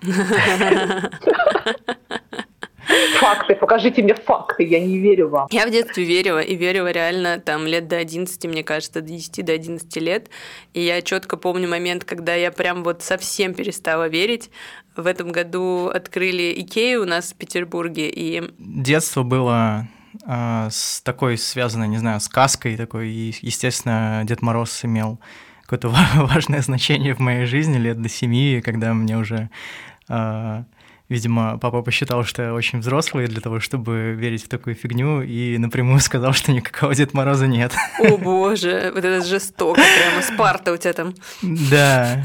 Факты, 3.19 3.55
покажите 3.57 4.03
мне 4.03 4.15
факты, 4.15 4.63
я 4.63 4.79
не 4.79 4.99
верю 4.99 5.29
вам. 5.29 5.49
Я 5.51 5.67
в 5.67 5.71
детстве 5.71 6.05
верила, 6.05 6.39
и 6.39 6.55
верила 6.55 6.91
реально 6.91 7.41
там 7.41 7.67
лет 7.67 7.89
до 7.89 7.97
11, 7.97 8.45
мне 8.47 8.63
кажется, 8.63 9.01
до 9.01 9.09
10 9.09 9.45
до 9.45 9.53
11 9.53 9.97
лет. 9.97 10.29
И 10.75 10.81
я 10.83 11.03
четко 11.03 11.37
помню 11.37 11.69
момент, 11.69 12.05
когда 12.05 12.35
я 12.35 12.53
прям 12.53 12.85
вот 12.85 13.03
совсем 13.03 13.55
перестала 13.55 14.09
верить. 14.09 14.51
В 14.97 15.07
этом 15.07 15.31
году 15.31 15.89
открыли 15.89 16.55
Икею 16.57 17.03
у 17.03 17.05
нас 17.05 17.33
в 17.33 17.37
Петербурге, 17.37 18.09
и... 18.09 18.51
Детство 18.59 19.23
было 19.23 19.89
э, 20.27 20.69
с 20.71 21.03
такой 21.03 21.37
связано, 21.37 21.85
не 21.85 21.99
знаю, 21.99 22.21
сказкой 22.21 22.77
такой, 22.77 23.11
и, 23.11 23.35
естественно, 23.43 24.23
Дед 24.25 24.41
Мороз 24.41 24.85
имел 24.85 25.21
какое-то 25.63 25.89
важное 26.17 26.63
значение 26.63 27.15
в 27.15 27.19
моей 27.19 27.45
жизни 27.45 27.77
лет 27.77 28.01
до 28.01 28.09
семи, 28.09 28.63
когда 28.65 28.95
мне 28.95 29.19
уже 29.19 29.51
э, 30.09 30.65
Видимо, 31.09 31.59
папа 31.59 31.83
посчитал, 31.83 32.25
что 32.25 32.43
я 32.43 32.55
очень 32.55 32.81
взрослый 32.81 33.29
для 33.29 33.41
того, 33.41 33.61
чтобы 33.61 34.13
верить 34.19 34.45
в 34.45 34.49
такую 34.49 34.75
фигню, 34.75 35.23
и 35.23 35.57
напрямую 35.57 36.01
сказал, 36.01 36.33
что 36.33 36.53
никакого 36.53 36.95
Дед 36.95 37.15
Мороза 37.15 37.47
нет. 37.47 37.73
О 38.01 38.17
боже, 38.17 38.91
вот 38.95 39.05
это 39.05 39.25
жестоко, 39.25 39.81
прямо 39.81 40.23
Спарта 40.23 40.73
у 40.73 40.77
тебя 40.77 40.93
там. 40.93 41.15
Да, 41.43 42.25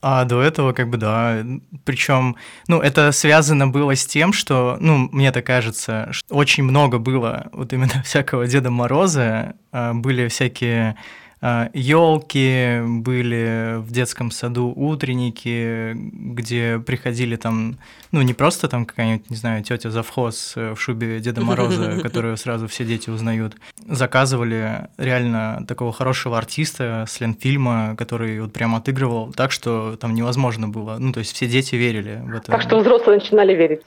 а 0.00 0.24
до 0.24 0.42
этого, 0.42 0.72
как 0.72 0.88
бы, 0.88 0.96
да. 0.96 1.44
Причем, 1.84 2.36
ну, 2.66 2.80
это 2.80 3.12
связано 3.12 3.68
было 3.68 3.94
с 3.94 4.04
тем, 4.04 4.32
что, 4.32 4.76
ну, 4.80 5.08
мне 5.12 5.30
так 5.30 5.46
кажется, 5.46 6.08
что 6.10 6.34
очень 6.34 6.64
много 6.64 6.98
было 6.98 7.48
вот 7.52 7.72
именно 7.72 8.02
всякого 8.04 8.48
Деда 8.48 8.70
Мороза, 8.70 9.54
а, 9.70 9.94
были 9.94 10.26
всякие 10.26 10.96
елки, 11.42 12.80
были 12.84 13.76
в 13.78 13.90
детском 13.90 14.30
саду 14.30 14.72
утренники, 14.74 15.92
где 15.94 16.78
приходили 16.78 17.36
там, 17.36 17.78
ну 18.12 18.22
не 18.22 18.32
просто 18.32 18.68
там 18.68 18.86
какая-нибудь, 18.86 19.28
не 19.28 19.36
знаю, 19.36 19.64
тетя 19.64 19.90
завхоз 19.90 20.54
в 20.54 20.76
шубе 20.76 21.18
Деда 21.20 21.40
Мороза, 21.40 22.00
которую 22.02 22.36
сразу 22.36 22.68
все 22.68 22.84
дети 22.84 23.10
узнают. 23.10 23.56
Заказывали 23.86 24.88
реально 24.98 25.64
такого 25.66 25.92
хорошего 25.92 26.38
артиста 26.38 27.06
с 27.08 27.20
Ленфильма, 27.20 27.96
который 27.96 28.40
вот 28.40 28.52
прям 28.52 28.76
отыгрывал 28.76 29.32
так, 29.32 29.50
что 29.50 29.96
там 29.96 30.14
невозможно 30.14 30.68
было. 30.68 30.96
Ну 30.98 31.12
то 31.12 31.18
есть 31.18 31.34
все 31.34 31.48
дети 31.48 31.74
верили 31.74 32.20
в 32.24 32.36
это. 32.36 32.52
Так 32.52 32.62
что 32.62 32.78
взрослые 32.78 33.18
начинали 33.18 33.54
верить. 33.54 33.80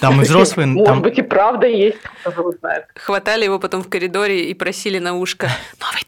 Там 0.00 0.20
и 0.20 0.24
взрослые... 0.24 0.66
Может 0.66 1.02
быть 1.02 1.18
и 1.18 1.22
правда 1.22 1.66
есть, 1.66 1.98
кто 2.24 2.52
знает. 2.52 2.86
Хватали 2.94 3.44
его 3.44 3.58
потом 3.58 3.82
в 3.82 3.88
коридоре 3.88 4.50
и 4.50 4.54
просили 4.54 4.98
на 4.98 5.14
ушко 5.14 5.48
«Новый 5.80 6.04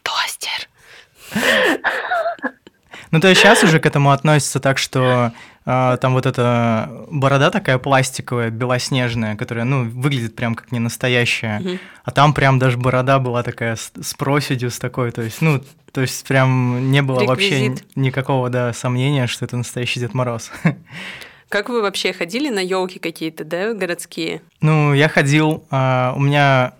Ну, 3.11 3.19
то 3.19 3.27
есть 3.27 3.41
сейчас 3.41 3.61
уже 3.63 3.79
к 3.79 3.85
этому 3.85 4.11
относится 4.11 4.61
так, 4.61 4.77
что 4.77 5.33
э, 5.65 5.97
там 5.99 6.13
вот 6.13 6.25
эта 6.25 7.05
борода 7.11 7.49
такая 7.51 7.77
пластиковая, 7.77 8.49
белоснежная, 8.49 9.35
которая, 9.35 9.65
ну, 9.65 9.83
выглядит 9.83 10.33
прям 10.33 10.55
как 10.55 10.71
не 10.71 10.79
настоящая, 10.79 11.59
угу. 11.59 11.79
а 12.05 12.11
там 12.11 12.33
прям 12.33 12.57
даже 12.57 12.77
борода 12.77 13.19
была 13.19 13.43
такая 13.43 13.75
с, 13.75 13.91
с 14.01 14.13
проседью, 14.13 14.71
с 14.71 14.79
такой, 14.79 15.11
то 15.11 15.21
есть, 15.21 15.41
ну, 15.41 15.61
то 15.91 15.99
есть 15.99 16.25
прям 16.25 16.89
не 16.89 17.01
было 17.01 17.19
Реквизит. 17.21 17.69
вообще 17.69 17.85
никакого, 17.95 18.49
да, 18.49 18.71
сомнения, 18.71 19.27
что 19.27 19.43
это 19.43 19.57
настоящий 19.57 19.99
Дед 19.99 20.13
Мороз. 20.13 20.49
Как 21.49 21.67
вы 21.67 21.81
вообще 21.81 22.13
ходили 22.13 22.47
на 22.47 22.59
елки 22.59 22.97
какие-то, 22.97 23.43
да, 23.43 23.73
городские? 23.73 24.41
Ну, 24.61 24.93
я 24.93 25.09
ходил, 25.09 25.65
э, 25.69 26.13
у 26.15 26.19
меня 26.19 26.75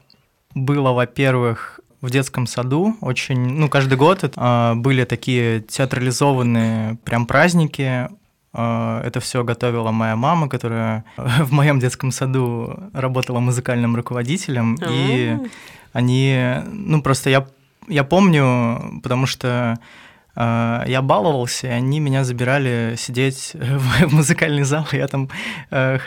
было, 0.56 0.94
во-первых, 0.94 1.81
в 2.02 2.10
детском 2.10 2.48
саду. 2.48 2.98
Очень, 3.02 3.40
ну, 3.40 3.70
каждый 3.70 3.98
год 3.98 4.24
это, 4.24 4.74
были 4.76 5.06
такие 5.06 5.62
театрализованные 5.62 6.98
прям 7.04 7.26
праздники. 7.26 8.10
А, 8.54 9.02
это 9.04 9.20
все 9.20 9.44
готовила 9.44 9.92
моя 9.92 10.16
мама, 10.16 10.50
которая 10.50 11.06
в 11.18 11.52
моем 11.52 11.80
детском 11.80 12.12
саду 12.12 12.90
работала 12.94 13.40
музыкальным 13.40 13.96
руководителем. 13.96 14.78
И 14.90 15.38
они, 15.94 16.56
ну, 16.72 17.02
просто 17.02 17.30
я, 17.30 17.48
я 17.88 18.04
помню, 18.04 19.00
потому 19.04 19.26
что 19.26 19.48
а, 19.50 19.80
я 20.36 21.02
баловался, 21.02 21.68
и 21.68 21.70
они 21.72 22.00
меня 22.00 22.24
забирали 22.24 22.96
сидеть 22.98 23.52
в 23.54 24.14
музыкальный 24.14 24.64
зал, 24.64 24.88
я 24.92 25.08
там 25.08 25.30
э, 25.72 25.98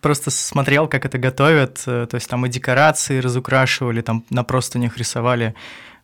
просто 0.00 0.30
смотрел, 0.30 0.88
как 0.88 1.04
это 1.04 1.18
готовят, 1.18 1.82
э, 1.86 2.06
то 2.10 2.14
есть 2.14 2.28
там 2.28 2.46
и 2.46 2.48
декорации 2.48 3.18
разукрашивали, 3.18 4.00
там 4.00 4.24
на 4.30 4.44
простынях 4.44 4.96
рисовали 4.96 5.54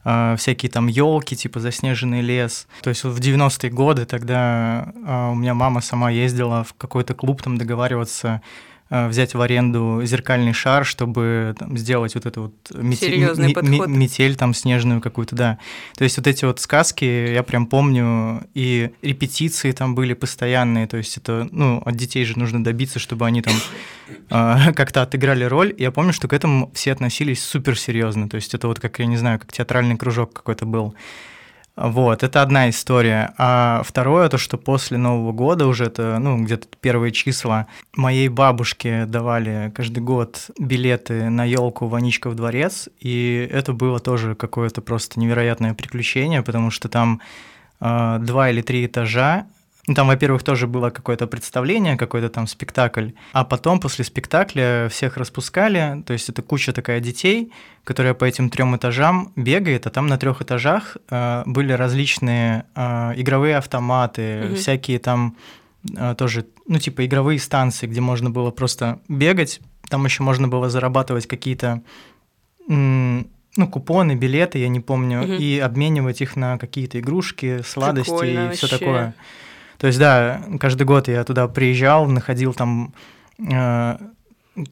э, 0.05 0.37
всякие 0.38 0.71
там 0.71 0.87
елки, 0.87 1.35
типа 1.35 1.61
заснеженный 1.61 2.21
лес. 2.21 2.67
То 2.83 2.91
есть 2.91 3.05
в 3.05 3.19
90-е 3.19 3.71
годы 3.71 4.05
тогда 4.05 4.93
у 4.95 5.35
меня 5.35 5.55
мама 5.55 5.81
сама 5.81 6.11
ездила 6.11 6.64
в 6.64 6.75
какой-то 6.75 7.14
клуб 7.14 7.43
там 7.43 7.57
договариваться 7.57 8.43
взять 9.09 9.35
в 9.35 9.41
аренду 9.41 10.03
зеркальный 10.05 10.53
шар, 10.53 10.85
чтобы 10.85 11.55
там, 11.59 11.79
сделать 11.79 12.15
вот 12.15 12.27
эту 12.27 12.43
вот 12.43 12.55
метель, 12.75 13.15
м- 13.87 13.99
метель 13.99 14.37
там 14.37 14.53
снежную 14.55 15.01
какую-то, 15.01 15.35
да. 15.35 15.59
То 15.97 16.05
есть 16.05 16.19
вот 16.19 16.27
эти 16.27 16.45
вот 16.45 16.61
сказки 16.61 17.05
я 17.05 17.43
прям 17.43 17.67
помню, 17.67 18.47
и 18.55 18.91
репетиции 19.01 19.73
там 19.73 19.95
были 19.95 20.13
постоянные, 20.15 20.87
то 20.87 20.99
есть 20.99 21.17
это, 21.17 21.49
ну, 21.51 21.81
от 21.85 21.97
детей 21.97 22.25
же 22.25 22.39
нужно 22.39 22.63
добиться, 22.63 22.99
чтобы 22.99 23.27
они 23.27 23.41
там 23.41 23.55
э, 24.31 24.73
как-то 24.77 25.03
отыграли 25.03 25.45
роль. 25.45 25.75
Я 25.79 25.91
помню, 25.91 26.13
что 26.13 26.29
к 26.29 26.33
этому 26.33 26.71
все 26.75 26.93
относились 26.93 27.43
супер 27.43 27.79
серьезно, 27.79 28.29
то 28.29 28.37
есть 28.37 28.53
это 28.55 28.69
вот 28.69 28.79
как, 28.79 28.99
я 28.99 29.07
не 29.07 29.17
знаю, 29.17 29.39
как 29.39 29.53
театральный 29.53 29.97
кружок 29.97 30.33
какой-то 30.35 30.67
был. 30.67 30.95
Вот, 31.75 32.23
это 32.23 32.43
одна 32.43 32.69
история. 32.69 33.33
А 33.38 33.83
второе, 33.85 34.29
то, 34.29 34.37
что 34.37 34.59
после 34.59 34.99
Нового 34.99 35.33
года 35.33 35.67
уже 35.67 35.87
это, 35.87 36.19
ну, 36.19 36.45
где-то 36.45 36.69
первые 36.81 37.12
числа, 37.12 37.67
моей 37.97 38.29
бабушке 38.29 39.07
давали 39.07 39.73
каждый 39.75 40.00
год 40.00 40.50
билеты 40.59 41.31
на 41.31 41.45
елку 41.45 41.87
Ваничка 41.87 42.29
в 42.29 42.35
дворец, 42.35 42.91
и 43.00 43.49
это 43.50 43.73
было 43.73 44.00
тоже 44.00 44.35
какое-то 44.35 44.83
просто 44.83 45.19
невероятное 45.19 45.73
приключение, 45.73 46.43
потому 46.43 46.71
что 46.71 46.91
там 46.91 47.23
э, 47.81 48.19
два 48.21 48.50
или 48.50 48.61
три 48.61 48.85
этажа, 48.85 49.47
ну, 49.89 49.95
там, 49.95 50.07
во-первых, 50.07 50.45
тоже 50.45 50.69
было 50.69 50.91
какое-то 50.91 51.27
представление, 51.27 51.97
какой-то 51.97 52.29
там 52.29 52.47
спектакль, 52.47 53.11
а 53.33 53.45
потом 53.45 53.81
после 53.81 54.05
спектакля 54.05 54.89
всех 54.89 55.17
распускали, 55.17 56.05
то 56.07 56.12
есть 56.12 56.29
это 56.29 56.41
куча 56.41 56.73
такая 56.73 57.01
детей, 57.01 57.53
которая 57.83 58.15
по 58.15 58.25
этим 58.25 58.49
трем 58.49 58.77
этажам 58.77 59.33
бегает, 59.35 59.89
а 59.89 59.91
там 59.91 60.07
на 60.07 60.19
трех 60.19 60.41
этажах 60.41 60.97
э, 61.11 61.43
были 61.47 61.73
различные 61.73 62.67
э, 62.77 63.12
игровые 63.17 63.57
автоматы, 63.57 64.23
mm-hmm. 64.23 64.55
всякие 64.55 65.01
там 65.01 65.37
э, 65.97 66.15
тоже, 66.17 66.47
ну, 66.69 66.79
типа 66.79 67.05
игровые 67.05 67.41
станции, 67.41 67.89
где 67.89 68.01
можно 68.01 68.31
было 68.31 68.53
просто 68.53 69.01
бегать, 69.09 69.61
там 69.89 70.05
еще 70.05 70.23
можно 70.23 70.47
было 70.47 70.71
зарабатывать 70.71 71.27
какие-то 71.27 71.83
ну, 72.69 73.69
купоны, 73.69 74.15
билеты, 74.15 74.61
я 74.61 74.69
не 74.69 74.79
помню, 74.79 75.23
угу. 75.23 75.33
и 75.33 75.59
обменивать 75.59 76.21
их 76.23 76.37
на 76.37 76.57
какие-то 76.59 77.01
игрушки, 77.01 77.61
сладости 77.67 78.11
Прикольно 78.11 78.51
и 78.51 78.55
все 78.55 78.69
такое. 78.69 79.15
То 79.83 79.89
есть, 79.89 79.99
да, 79.99 80.41
каждый 80.61 80.85
год 80.85 81.09
я 81.09 81.25
туда 81.25 81.49
приезжал, 81.49 82.07
находил 82.07 82.55
там 82.55 82.95
э, 83.41 83.97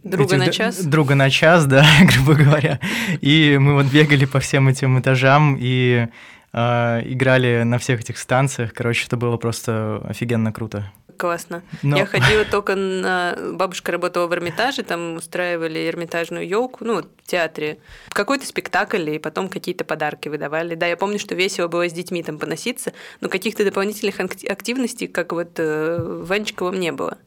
Друга 0.05 0.37
этих, 0.37 0.47
на 0.47 0.53
час? 0.53 0.85
Друга 0.85 1.17
на 1.17 1.31
час, 1.31 1.67
да, 1.67 1.85
грубо 2.15 2.35
говоря. 2.35 2.79
И 3.21 3.59
мы 3.61 3.75
вот 3.75 3.87
бегали 3.87 4.25
по 4.25 4.39
всем 4.39 4.69
этим 4.69 5.01
этажам 5.01 5.57
и 5.59 6.07
э, 6.53 7.03
играли 7.07 7.65
на 7.65 7.79
всех 7.79 8.03
этих 8.03 8.19
станциях. 8.19 8.73
Короче, 8.73 9.07
это 9.07 9.17
было 9.17 9.37
просто 9.37 10.01
офигенно 10.09 10.53
круто 10.53 10.93
классно. 11.21 11.63
Но... 11.83 11.99
Я 11.99 12.07
ходила 12.15 12.45
только 12.45 12.75
на... 12.75 13.37
Бабушка 13.53 13.93
работала 13.93 14.27
в 14.27 14.33
Эрмитаже, 14.33 14.83
там 14.83 15.17
устраивали 15.17 15.87
эрмитажную 15.89 16.49
елку, 16.49 16.85
ну, 16.85 17.03
в 17.03 17.27
театре. 17.27 17.79
Какой-то 18.09 18.47
спектакль, 18.47 19.11
и 19.11 19.19
потом 19.19 19.51
какие-то 19.51 19.85
подарки 19.85 20.29
выдавали. 20.29 20.75
Да, 20.75 20.87
я 20.87 20.97
помню, 20.97 21.19
что 21.19 21.35
весело 21.35 21.69
было 21.69 21.89
с 21.89 21.93
детьми 21.93 22.23
там 22.23 22.39
поноситься, 22.39 22.95
но 23.21 23.29
каких-то 23.29 23.65
дополнительных 23.65 24.19
активностей, 24.19 25.09
как 25.09 25.33
вот 25.33 25.59
э, 25.59 25.99
в 26.01 26.33
Анчиковом, 26.33 26.81
не 26.81 26.91
было. 26.91 27.19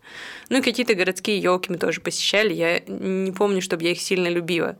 Ну 0.50 0.58
и 0.58 0.62
какие-то 0.62 0.96
городские 0.96 1.38
елки 1.38 1.72
мы 1.72 1.78
тоже 1.78 2.02
посещали. 2.02 2.54
Я 2.54 2.80
не 2.80 3.32
помню, 3.32 3.62
чтобы 3.62 3.84
я 3.84 3.92
их 3.92 4.02
сильно 4.02 4.28
любила. 4.28 4.78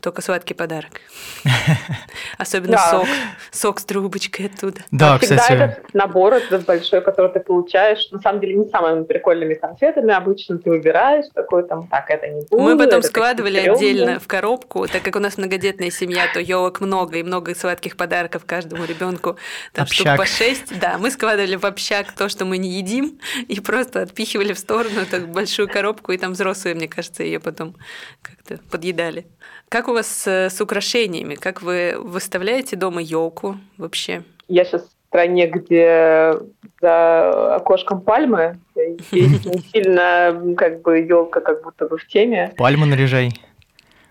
Только 0.00 0.22
сладкий 0.22 0.54
подарок. 0.54 1.00
Особенно 2.38 2.78
сок. 2.78 3.06
Сок 3.50 3.80
с 3.80 3.84
трубочкой 3.84 4.46
оттуда. 4.46 4.82
Да, 4.90 5.18
Всегда 5.18 5.36
кстати. 5.36 5.52
этот 5.52 5.94
набор 5.94 6.34
этот 6.34 6.64
большой, 6.64 7.00
который 7.00 7.32
ты 7.32 7.40
получаешь, 7.40 8.10
на 8.10 8.20
самом 8.20 8.40
деле 8.40 8.54
не 8.54 8.68
самыми 8.68 9.04
прикольными 9.04 9.54
конфетами. 9.54 10.12
Обычно 10.12 10.58
ты 10.58 10.70
выбираешь 10.70 11.26
такой 11.34 11.66
там, 11.66 11.88
так, 11.88 12.10
это 12.10 12.26
не 12.28 12.42
буду. 12.42 12.62
Мы 12.62 12.76
потом 12.76 13.02
складывали 13.02 13.58
отдельно 13.58 14.20
в 14.20 14.26
коробку, 14.26 14.86
так 14.88 15.02
как 15.02 15.16
у 15.16 15.20
нас 15.20 15.38
многодетная 15.38 15.90
семья, 15.90 16.24
то 16.32 16.40
елок 16.40 16.80
много 16.80 17.18
и 17.18 17.22
много 17.22 17.54
сладких 17.54 17.96
подарков 17.96 18.44
каждому 18.44 18.84
ребенку. 18.84 19.36
Там 19.72 19.86
штук 19.86 20.06
Общак. 20.06 20.18
по 20.18 20.26
шесть. 20.26 20.78
Да, 20.78 20.98
мы 20.98 21.10
складывали 21.10 21.56
в 21.56 21.64
общак 21.64 22.12
то, 22.12 22.28
что 22.28 22.44
мы 22.44 22.58
не 22.58 22.70
едим, 22.70 23.18
и 23.48 23.60
просто 23.60 24.02
отпихивали 24.02 24.52
в 24.52 24.58
сторону 24.58 25.06
так 25.10 25.28
большую 25.28 25.68
коробку, 25.68 26.12
и 26.12 26.18
там 26.18 26.32
взрослые, 26.32 26.74
мне 26.74 26.88
кажется, 26.88 27.22
ее 27.22 27.40
потом 27.40 27.74
как-то 28.22 28.58
подъедали. 28.70 29.26
Как 29.68 29.88
у 29.88 29.92
вас 29.92 30.06
с, 30.06 30.26
с 30.26 30.60
украшениями? 30.60 31.34
Как 31.34 31.62
вы 31.62 31.96
выставляете 31.98 32.76
дома 32.76 33.00
елку 33.00 33.56
вообще? 33.76 34.22
Я 34.48 34.64
сейчас 34.64 34.82
в 34.82 34.90
стране, 35.08 35.46
где 35.46 36.32
за 36.80 37.56
окошком 37.56 38.00
пальмы, 38.00 38.58
здесь 38.74 39.44
не 39.44 39.58
сильно 39.72 40.54
как 40.56 40.82
бы 40.82 40.98
елка 40.98 41.40
как 41.40 41.62
будто 41.62 41.86
бы 41.86 41.98
в 41.98 42.06
теме. 42.06 42.52
Пальму 42.56 42.86
наряжай. 42.86 43.30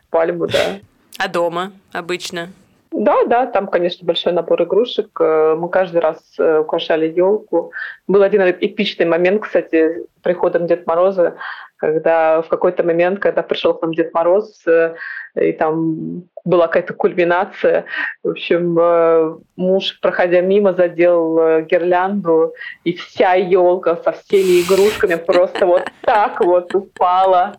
Пальму, 0.09 0.47
да. 0.47 0.79
А 1.17 1.27
дома 1.27 1.71
обычно? 1.91 2.49
Да, 2.95 3.25
да, 3.25 3.47
там, 3.47 3.67
конечно, 3.67 4.05
большой 4.05 4.33
набор 4.33 4.61
игрушек. 4.63 5.09
Э, 5.19 5.55
Мы 5.57 5.67
каждый 5.69 5.99
раз 5.99 6.19
э, 6.37 6.59
украшали 6.59 7.07
елку. 7.07 7.71
Был 8.07 8.21
один 8.21 8.43
эпичный 8.43 9.07
момент, 9.07 9.41
кстати, 9.41 10.05
приходом 10.21 10.67
Деда 10.67 10.83
Мороза, 10.85 11.35
когда 11.77 12.43
в 12.43 12.49
какой-то 12.49 12.83
момент, 12.83 13.19
когда 13.19 13.41
пришел 13.41 13.73
к 13.73 13.81
нам 13.81 13.95
Дед 13.95 14.13
Мороз, 14.13 14.61
э, 14.67 14.93
и 15.35 15.53
там 15.53 16.25
была 16.45 16.67
какая-то 16.67 16.93
кульминация. 16.93 17.85
В 18.21 18.29
общем, 18.29 19.39
муж, 19.55 19.99
проходя 19.99 20.41
мимо, 20.41 20.73
задел 20.73 21.61
гирлянду, 21.61 22.53
и 22.83 22.93
вся 22.93 23.33
елка 23.33 23.95
со 23.95 24.11
всеми 24.11 24.61
игрушками 24.61 25.15
просто 25.15 25.65
вот 25.65 25.83
так 26.01 26.41
вот 26.41 26.75
упала. 26.75 27.55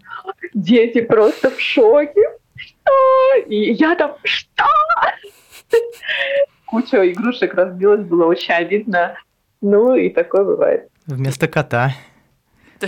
Дети 0.54 1.00
просто 1.00 1.50
в 1.50 1.58
шоке. 1.58 2.22
Что? 2.84 3.48
И 3.48 3.72
я 3.72 3.94
там, 3.96 4.16
что? 4.24 4.64
Куча 6.66 7.10
игрушек 7.10 7.54
разбилась, 7.54 8.04
было 8.04 8.26
очень 8.26 8.54
обидно. 8.54 9.16
Ну, 9.60 9.94
и 9.94 10.10
такое 10.10 10.44
бывает. 10.44 10.88
Вместо 11.06 11.48
кота. 11.48 11.94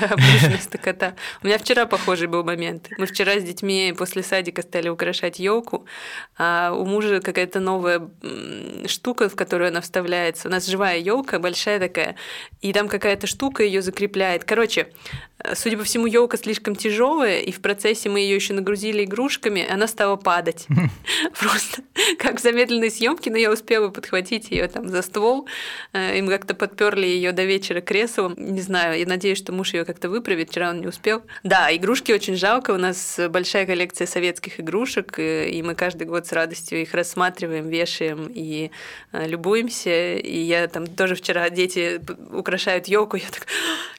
Да, 0.00 0.08
будешь 0.16 0.42
вместо 0.42 0.78
кота. 0.78 1.14
У 1.42 1.46
меня 1.46 1.58
вчера 1.58 1.86
похожий 1.86 2.26
был 2.26 2.44
момент. 2.44 2.88
Мы 2.98 3.06
вчера 3.06 3.38
с 3.38 3.42
детьми 3.42 3.94
после 3.96 4.22
садика 4.22 4.62
стали 4.62 4.88
украшать 4.88 5.38
елку, 5.38 5.86
а 6.36 6.72
у 6.72 6.84
мужа 6.84 7.20
какая-то 7.20 7.60
новая 7.60 8.08
штука, 8.86 9.28
в 9.28 9.36
которую 9.36 9.68
она 9.68 9.80
вставляется. 9.80 10.48
У 10.48 10.50
нас 10.50 10.66
живая 10.66 10.98
елка, 10.98 11.38
большая 11.38 11.78
такая, 11.78 12.16
и 12.60 12.72
там 12.72 12.88
какая-то 12.88 13.26
штука 13.26 13.62
ее 13.62 13.80
закрепляет. 13.80 14.44
Короче, 14.44 14.88
э, 15.38 15.54
судя 15.54 15.78
по 15.78 15.84
всему, 15.84 16.06
елка 16.06 16.36
слишком 16.36 16.76
тяжелая, 16.76 17.40
и 17.40 17.52
в 17.52 17.62
процессе 17.62 18.10
мы 18.10 18.20
ее 18.20 18.34
еще 18.34 18.52
нагрузили 18.52 19.04
игрушками, 19.04 19.66
она 19.68 19.86
стала 19.86 20.16
падать. 20.16 20.66
Просто 21.40 21.82
как 22.18 22.38
в 22.38 22.42
замедленной 22.42 22.90
съемке, 22.90 23.30
но 23.30 23.38
я 23.38 23.50
успела 23.50 23.88
подхватить 23.88 24.50
ее 24.50 24.68
там 24.68 24.88
за 24.88 25.00
ствол. 25.02 25.48
Э, 25.92 26.18
Им 26.18 26.28
как-то 26.28 26.54
подперли 26.54 27.06
ее 27.06 27.32
до 27.32 27.44
вечера 27.44 27.80
креслом. 27.80 28.34
Не 28.36 28.60
знаю, 28.60 28.98
я 28.98 29.06
надеюсь, 29.06 29.38
что 29.38 29.52
муж 29.52 29.72
ее 29.72 29.84
как-то 29.86 30.08
выправит. 30.08 30.50
Вчера 30.50 30.70
он 30.70 30.80
не 30.80 30.86
успел. 30.86 31.22
Да, 31.42 31.74
игрушки 31.74 32.12
очень 32.12 32.36
жалко. 32.36 32.72
У 32.72 32.76
нас 32.78 33.18
большая 33.30 33.64
коллекция 33.66 34.06
советских 34.06 34.60
игрушек, 34.60 35.18
э, 35.18 35.48
и 35.48 35.62
мы 35.62 35.74
каждый 35.74 36.06
год 36.06 36.26
с 36.26 36.32
радостью 36.32 36.82
их 36.82 36.92
рассматриваем, 36.94 37.68
вешаем 37.68 38.28
и 38.28 38.70
э, 39.12 39.26
любуемся. 39.26 40.16
И 40.16 40.38
я 40.38 40.68
там 40.68 40.86
тоже 40.86 41.14
вчера 41.14 41.48
дети 41.50 42.00
украшают 42.32 42.86
елку, 42.88 43.16
я 43.16 43.28
так, 43.30 43.46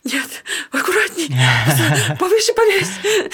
нет, 0.04 0.44
аккуратней, 0.72 1.30
повыше 2.20 2.54
повесь. 2.54 2.92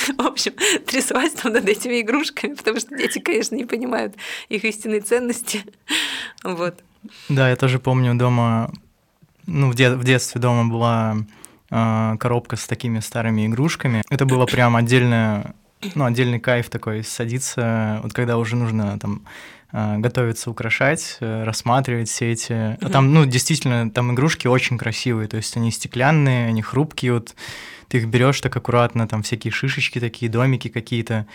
В 0.18 0.26
общем, 0.26 0.54
тряслась 0.86 1.34
там 1.34 1.54
над 1.54 1.68
этими 1.68 2.02
игрушками, 2.02 2.54
потому 2.54 2.80
что 2.80 2.96
дети, 2.96 3.20
конечно, 3.20 3.56
не 3.56 3.66
понимают 3.66 4.16
их 4.50 4.64
истинной 4.64 5.02
ценности. 5.02 5.64
Вот. 6.44 6.76
Да, 7.30 7.50
я 7.50 7.56
тоже 7.56 7.80
помню 7.80 8.16
дома, 8.16 8.72
ну, 9.46 9.72
в, 9.72 9.76
де- 9.76 9.96
в 9.96 10.04
детстве 10.04 10.42
дома 10.42 10.70
была 10.70 11.16
коробка 12.20 12.56
с 12.56 12.68
такими 12.68 13.00
старыми 13.00 13.48
игрушками. 13.48 14.04
Это 14.10 14.26
было 14.26 14.46
прям 14.46 14.76
отдельное, 14.76 15.56
ну, 15.96 16.06
отдельный 16.06 16.40
кайф 16.40 16.70
такой, 16.70 17.04
садиться, 17.04 18.00
вот 18.04 18.14
когда 18.14 18.38
уже 18.38 18.56
нужно 18.56 19.00
там 19.00 19.24
э, 19.72 19.98
готовиться 19.98 20.52
украшать, 20.52 21.18
э, 21.20 21.44
рассматривать 21.44 22.10
все 22.10 22.32
эти... 22.32 22.54
А 22.80 22.90
там, 22.90 23.14
ну, 23.14 23.26
действительно, 23.26 23.90
там 23.90 24.14
игрушки 24.14 24.48
очень 24.48 24.78
красивые, 24.78 25.28
то 25.28 25.38
есть 25.38 25.58
они 25.58 25.72
стеклянные, 25.72 26.48
они 26.48 26.62
хрупкие, 26.62 27.14
вот 27.14 27.36
ты 27.88 27.98
их 27.98 28.08
берешь 28.08 28.42
так 28.42 28.56
аккуратно, 28.56 29.08
там 29.08 29.24
всякие 29.24 29.52
шишечки 29.52 30.00
такие, 30.00 30.32
домики 30.32 30.68
какие-то. 30.68 31.28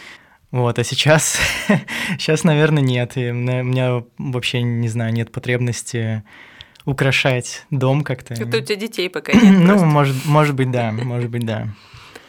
Вот, 0.50 0.78
а 0.78 0.84
сейчас, 0.84 1.38
сейчас, 2.18 2.42
наверное, 2.44 2.82
нет. 2.82 3.16
И 3.16 3.30
у 3.30 3.34
меня 3.34 4.02
вообще, 4.16 4.62
не 4.62 4.88
знаю, 4.88 5.12
нет 5.12 5.30
потребности 5.30 6.24
украшать 6.88 7.66
дом 7.70 8.02
как-то. 8.02 8.34
Это 8.34 8.58
у 8.58 8.60
тебя 8.60 8.76
детей 8.76 9.10
пока 9.10 9.32
нет. 9.34 9.44
Ну, 9.44 9.66
просто. 9.66 9.86
может, 9.86 10.24
может 10.24 10.54
быть, 10.54 10.70
да, 10.70 10.90
может 10.92 11.30
быть, 11.30 11.44
да. 11.44 11.68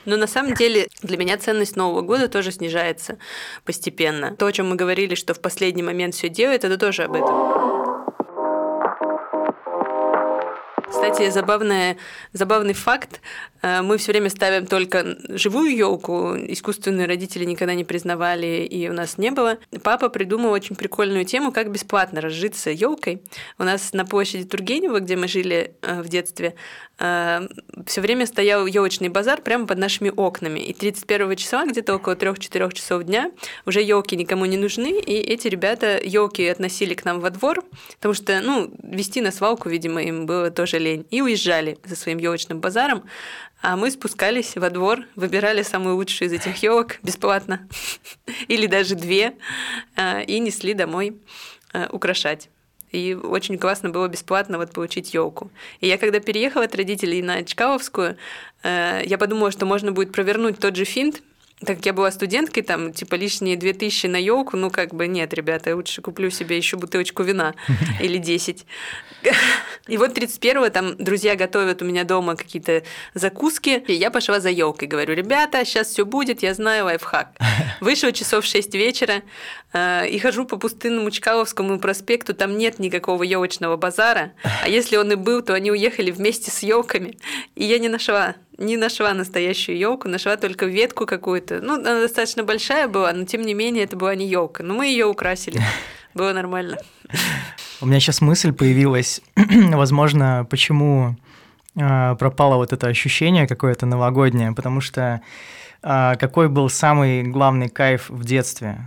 Но 0.06 0.18
на 0.18 0.28
самом 0.28 0.54
деле 0.54 0.88
для 1.02 1.18
меня 1.18 1.38
ценность 1.38 1.76
Нового 1.76 2.02
года 2.02 2.28
тоже 2.28 2.52
снижается 2.52 3.18
постепенно. 3.64 4.36
То, 4.36 4.48
о 4.48 4.52
чем 4.52 4.70
мы 4.70 4.76
говорили, 4.76 5.16
что 5.16 5.34
в 5.34 5.42
последний 5.42 5.84
момент 5.84 6.16
все 6.16 6.30
делает, 6.30 6.64
это 6.64 6.78
тоже 6.78 7.04
об 7.04 7.14
этом. 7.14 8.00
Кстати, 10.90 11.30
забавная, 11.30 11.98
забавный 12.34 12.74
факт. 12.74 13.22
Э, 13.62 13.82
Мы 13.82 13.98
все 13.98 14.12
время 14.12 14.30
ставим 14.30 14.66
только 14.66 15.18
живую 15.30 15.76
елку. 15.76 16.36
Искусственные 16.36 17.08
родители 17.08 17.46
никогда 17.46 17.74
не 17.74 17.84
признавали, 17.84 18.66
и 18.66 18.90
у 18.90 18.94
нас 18.94 19.18
не 19.18 19.32
было. 19.32 19.58
Папа 19.84 20.10
придумал 20.10 20.52
очень 20.52 20.76
прикольную 20.76 21.26
тему, 21.26 21.52
как 21.52 21.72
бесплатно 21.72 22.22
разжиться 22.22 22.70
елкой. 22.72 23.22
У 23.58 23.64
нас 23.64 23.94
на 23.94 24.06
площади 24.06 24.46
Тургенева, 24.46 25.00
где 25.00 25.16
мы 25.16 25.28
жили 25.28 25.76
э, 25.82 26.02
в 26.02 26.10
детстве, 26.10 26.56
все 27.00 28.02
время 28.02 28.26
стоял 28.26 28.66
елочный 28.66 29.08
базар 29.08 29.42
прямо 29.42 29.66
под 29.66 29.78
нашими 29.78 30.12
окнами. 30.14 30.60
И 30.60 30.74
31 30.74 31.38
числа, 31.38 31.66
где-то 31.66 31.96
около 31.96 32.16
3-4 32.16 32.74
часов 32.74 33.04
дня, 33.04 33.32
уже 33.66 33.82
елки 33.82 34.18
никому 34.18 34.44
не 34.46 34.58
нужны, 34.58 35.00
и 35.00 35.14
эти 35.14 35.48
ребята 35.48 35.98
елки 36.04 36.46
относили 36.46 36.96
к 36.96 37.06
нам 37.06 37.22
во 37.22 37.30
двор, 37.30 37.64
потому 37.96 38.14
что, 38.14 38.42
ну, 38.42 38.70
вести 38.84 39.22
на 39.22 39.32
свалку, 39.32 39.70
видимо, 39.70 40.04
им 40.04 40.26
было 40.26 40.52
тоже 40.52 40.78
лень, 40.78 41.06
и 41.10 41.22
уезжали 41.22 41.78
за 41.86 41.96
своим 41.96 42.18
елочным 42.18 42.60
базаром. 42.60 43.04
А 43.62 43.76
мы 43.76 43.92
спускались 43.92 44.56
во 44.56 44.70
двор, 44.70 45.02
выбирали 45.16 45.64
самую 45.64 45.96
лучшую 45.96 46.30
из 46.30 46.34
этих 46.34 46.64
елок 46.64 46.98
бесплатно, 47.04 47.68
или 48.48 48.68
даже 48.68 48.96
две, 48.96 49.34
э, 49.98 50.24
и 50.24 50.40
несли 50.40 50.74
домой 50.74 51.18
э, 51.74 51.88
украшать. 51.92 52.50
И 52.92 53.14
очень 53.14 53.58
классно 53.58 53.90
было 53.90 54.08
бесплатно 54.08 54.58
вот 54.58 54.72
получить 54.72 55.14
елку. 55.14 55.52
И 55.82 55.88
я 55.88 55.98
когда 55.98 56.20
переехала 56.20 56.66
от 56.66 56.76
родителей 56.76 57.22
на 57.22 57.44
Чкаловскую, 57.44 58.18
э, 58.64 59.02
я 59.06 59.18
подумала, 59.18 59.52
что 59.52 59.66
можно 59.66 59.92
будет 59.92 60.14
провернуть 60.14 60.60
тот 60.60 60.76
же 60.76 60.86
финт, 60.86 61.22
так 61.66 61.78
как 61.78 61.86
я 61.86 61.94
была 61.94 62.10
студенткой, 62.12 62.64
там, 62.64 62.94
типа, 62.94 63.16
лишние 63.16 63.58
2000 63.58 64.08
на 64.08 64.16
елку, 64.16 64.56
ну, 64.56 64.70
как 64.70 64.94
бы, 64.94 65.08
нет, 65.08 65.34
ребята, 65.34 65.72
я 65.72 65.76
лучше 65.76 66.02
куплю 66.02 66.30
себе 66.30 66.56
еще 66.56 66.78
бутылочку 66.78 67.24
вина 67.24 67.54
или 68.02 68.18
10. 68.18 68.66
И 69.90 69.98
вот 69.98 70.18
31-го 70.18 70.70
там 70.70 70.96
друзья 70.98 71.36
готовят 71.36 71.82
у 71.82 71.86
меня 71.86 72.04
дома 72.04 72.36
какие-то 72.36 72.84
закуски, 73.14 73.84
и 73.88 73.94
я 73.94 74.12
пошла 74.12 74.40
за 74.40 74.50
елкой. 74.50 74.88
Говорю, 74.88 75.16
ребята, 75.16 75.66
сейчас 75.66 75.88
все 75.88 76.06
будет, 76.06 76.44
я 76.44 76.54
знаю 76.54 76.86
лайфхак. 76.86 77.30
Вышел 77.82 78.12
часов 78.12 78.46
в 78.46 78.48
6 78.48 78.76
вечера 78.76 79.24
э, 79.74 80.08
и 80.08 80.20
хожу 80.20 80.46
по 80.46 80.58
пустынному 80.58 81.10
Чкаловскому 81.12 81.80
проспекту, 81.80 82.34
там 82.34 82.58
нет 82.58 82.80
никакого 82.80 83.24
елочного 83.24 83.78
базара, 83.78 84.34
а 84.64 84.70
если 84.70 84.98
он 84.98 85.12
и 85.12 85.16
был, 85.16 85.42
то 85.42 85.54
они 85.54 85.72
уехали 85.72 86.12
вместе 86.12 86.52
с 86.52 86.64
елками, 86.64 87.18
и 87.56 87.66
я 87.66 87.80
не 87.80 87.90
нашла 87.90 88.36
не 88.60 88.76
нашла 88.76 89.14
настоящую 89.14 89.78
елку, 89.78 90.10
нашла 90.10 90.36
только 90.36 90.66
ветку 90.66 91.06
какую-то. 91.06 91.62
Ну, 91.62 91.76
она 91.76 92.02
достаточно 92.02 92.44
большая 92.44 92.90
была, 92.90 93.14
но 93.14 93.24
тем 93.24 93.42
не 93.42 93.54
менее 93.54 93.86
это 93.86 93.96
была 93.96 94.16
не 94.16 94.28
елка. 94.28 94.64
Но 94.64 94.74
мы 94.74 94.88
ее 94.88 95.06
украсили. 95.06 95.62
Было 96.14 96.34
нормально. 96.34 96.78
У 97.82 97.86
меня 97.86 98.00
сейчас 98.00 98.22
мысль 98.22 98.52
появилась, 98.52 99.22
возможно, 99.36 100.46
почему 100.50 101.16
э, 101.76 102.16
пропало 102.16 102.56
вот 102.56 102.74
это 102.74 102.88
ощущение 102.88 103.48
какое-то 103.48 103.86
новогоднее, 103.86 104.52
потому 104.52 104.82
что 104.82 105.22
э, 105.82 106.16
какой 106.20 106.50
был 106.50 106.70
самый 106.70 107.24
главный 107.24 107.70
кайф 107.70 108.10
в 108.10 108.26
детстве? 108.26 108.80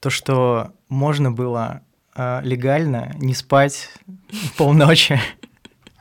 То, 0.00 0.10
что 0.10 0.72
можно 0.88 1.30
было 1.30 1.82
э, 2.16 2.40
легально 2.42 3.12
не 3.18 3.34
спать 3.34 3.90
полночи. 4.56 5.20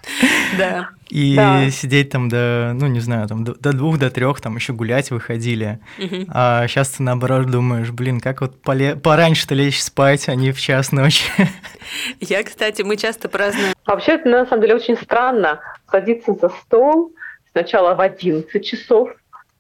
Да. 0.58 0.90
И 1.10 1.36
Да. 1.36 1.70
сидеть 1.70 2.10
там 2.10 2.30
до, 2.30 2.74
ну, 2.76 2.88
не 2.88 3.00
знаю, 3.00 3.28
там 3.28 3.44
до, 3.44 3.54
до 3.56 3.74
двух, 3.74 3.98
до 4.00 4.10
трех, 4.10 4.42
там 4.42 4.56
еще 4.56 4.74
гулять 4.74 5.12
выходили. 5.12 5.80
Мгм. 5.98 6.26
А 6.30 6.68
сейчас 6.68 6.90
ты 6.90 7.04
наоборот 7.04 7.48
думаешь, 7.50 7.92
блин, 7.92 8.20
как 8.20 8.42
вот 8.42 8.62
поле- 8.62 8.96
пораньше-то 8.96 9.56
лечь 9.56 9.82
спать, 9.82 10.28
а 10.30 10.36
не 10.36 10.52
в 10.52 10.60
час 10.60 10.92
ночи. 10.92 11.24
Я, 12.20 12.44
кстати, 12.44 12.82
мы 12.82 12.98
часто 12.98 13.30
празднуем 13.30 13.74
Вообще, 13.86 14.14
это 14.14 14.30
на 14.30 14.46
самом 14.46 14.62
деле 14.62 14.76
очень 14.76 14.98
странно 14.98 15.60
садиться 15.92 16.34
за 16.34 16.50
стол 16.50 17.12
сначала 17.52 17.94
в 17.96 18.02
11 18.02 18.66
часов, 18.66 19.10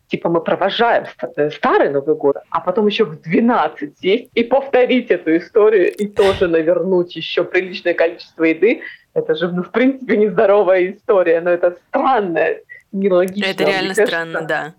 типа 0.07 0.29
мы 0.29 0.41
провожаем 0.41 1.05
э, 1.37 1.49
старый 1.51 1.89
Новый 1.91 2.15
год, 2.15 2.37
а 2.49 2.59
потом 2.59 2.87
еще 2.87 3.05
в 3.05 3.21
12 3.21 3.99
сесть 3.99 4.29
и 4.33 4.43
повторить 4.43 5.11
эту 5.11 5.37
историю 5.37 5.93
и 5.93 6.07
тоже 6.07 6.47
навернуть 6.47 7.15
еще 7.15 7.43
приличное 7.43 7.93
количество 7.93 8.43
еды. 8.43 8.81
Это 9.13 9.35
же, 9.35 9.51
ну, 9.51 9.63
в 9.63 9.71
принципе, 9.71 10.17
нездоровая 10.17 10.91
история, 10.91 11.41
но 11.41 11.51
это 11.51 11.77
странно, 11.87 12.47
нелогично. 12.91 13.45
Это 13.45 13.63
реально 13.63 13.93
кажется. 13.93 14.07
странно, 14.07 14.41
да. 14.41 14.73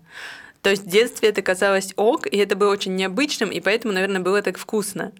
То 0.61 0.71
есть 0.71 0.85
в 0.85 0.89
детстве 0.89 1.29
это 1.29 1.43
казалось 1.43 1.93
ок, 1.95 2.25
и 2.25 2.37
это 2.37 2.55
было 2.55 2.71
очень 2.71 2.95
необычным, 2.95 3.51
и 3.51 3.59
поэтому, 3.59 3.93
наверное, 3.93 4.21
было 4.21 4.41
так 4.41 4.57
вкусно. 4.57 5.11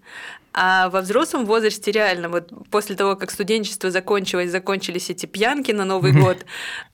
А 0.54 0.90
во 0.90 1.02
взрослом 1.02 1.46
возрасте 1.46 1.92
реально, 1.92 2.30
вот 2.30 2.52
после 2.72 2.96
того, 2.96 3.16
как 3.16 3.30
студенчество 3.30 3.92
закончилось, 3.92 4.50
закончились 4.50 5.10
эти 5.10 5.26
пьянки 5.26 5.72
на 5.72 5.86
Новый 5.86 6.14
год, 6.14 6.46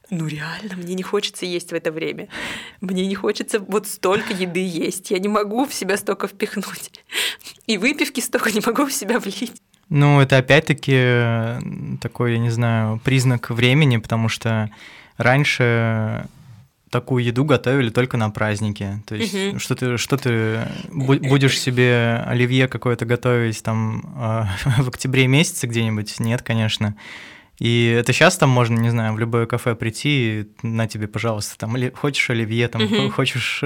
ну 0.10 0.28
реально, 0.28 0.76
мне 0.76 0.96
не 0.96 1.04
хочется 1.04 1.46
есть 1.46 1.72
в 1.72 1.74
это 1.74 1.92
время. 1.92 2.28
Мне 2.82 3.08
не 3.08 3.16
хочется 3.16 3.60
вот 3.60 3.88
столько 3.88 4.34
еды 4.34 4.60
есть. 4.60 5.12
Я 5.12 5.20
не 5.20 5.30
могу 5.30 5.66
в 5.66 5.74
себя 5.74 5.96
столько 5.96 6.28
впихнуть. 6.28 7.06
И 7.68 7.78
выпивки 7.78 8.20
столько 8.20 8.52
не 8.52 8.62
могу 8.66 8.86
в 8.86 8.92
себя 8.92 9.20
влить. 9.20 9.62
Ну, 9.94 10.22
это 10.22 10.38
опять-таки 10.38 10.94
э, 10.96 11.60
такой, 12.00 12.32
я 12.34 12.38
не 12.40 12.50
знаю, 12.50 13.00
признак 13.04 13.50
времени, 13.50 13.98
потому 13.98 14.30
что 14.30 14.70
раньше 15.18 16.28
такую 16.90 17.24
еду 17.26 17.44
готовили 17.46 17.90
только 17.90 18.16
на 18.18 18.30
праздники. 18.30 19.02
То 19.06 19.16
есть, 19.16 19.34
Мгм. 19.34 19.60
что 19.60 19.76
ты, 19.76 19.98
что 19.98 20.16
ты 20.18 20.60
бу- 20.90 21.20
будешь 21.28 21.60
себе 21.60 22.24
оливье 22.26 22.68
какое-то 22.68 23.06
готовить 23.06 23.62
там 23.64 24.02
э, 24.18 24.44
в 24.82 24.88
октябре 24.90 25.28
месяце 25.28 25.68
где-нибудь? 25.68 26.20
Нет, 26.20 26.42
конечно. 26.42 26.96
И 27.60 27.88
это 28.00 28.12
сейчас 28.14 28.38
там 28.38 28.50
можно, 28.50 28.80
не 28.80 28.90
знаю, 28.90 29.14
в 29.14 29.20
любое 29.20 29.46
кафе 29.46 29.76
прийти, 29.76 30.42
и 30.42 30.48
на 30.68 30.88
тебе, 30.88 31.08
пожалуйста, 31.08 31.58
там, 31.58 31.76
оли- 31.76 31.94
хочешь 31.94 32.30
оливье, 32.30 32.68
там, 32.70 32.88
хо- 32.88 33.10
хочешь 33.10 33.62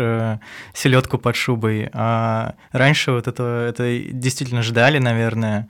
селедку 0.73 1.17
под 1.17 1.35
шубой. 1.35 1.89
А 1.93 2.55
раньше 2.71 3.11
вот 3.11 3.27
это, 3.27 3.67
это 3.69 3.99
действительно 4.11 4.63
ждали, 4.63 4.97
наверное, 4.97 5.67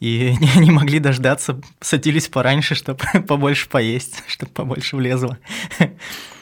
и 0.00 0.36
не, 0.40 0.64
не 0.66 0.70
могли 0.70 0.98
дождаться, 0.98 1.60
садились 1.80 2.28
пораньше, 2.28 2.74
чтобы 2.74 3.04
побольше 3.26 3.68
поесть, 3.68 4.22
чтобы 4.26 4.52
побольше 4.52 4.96
влезло. 4.96 5.38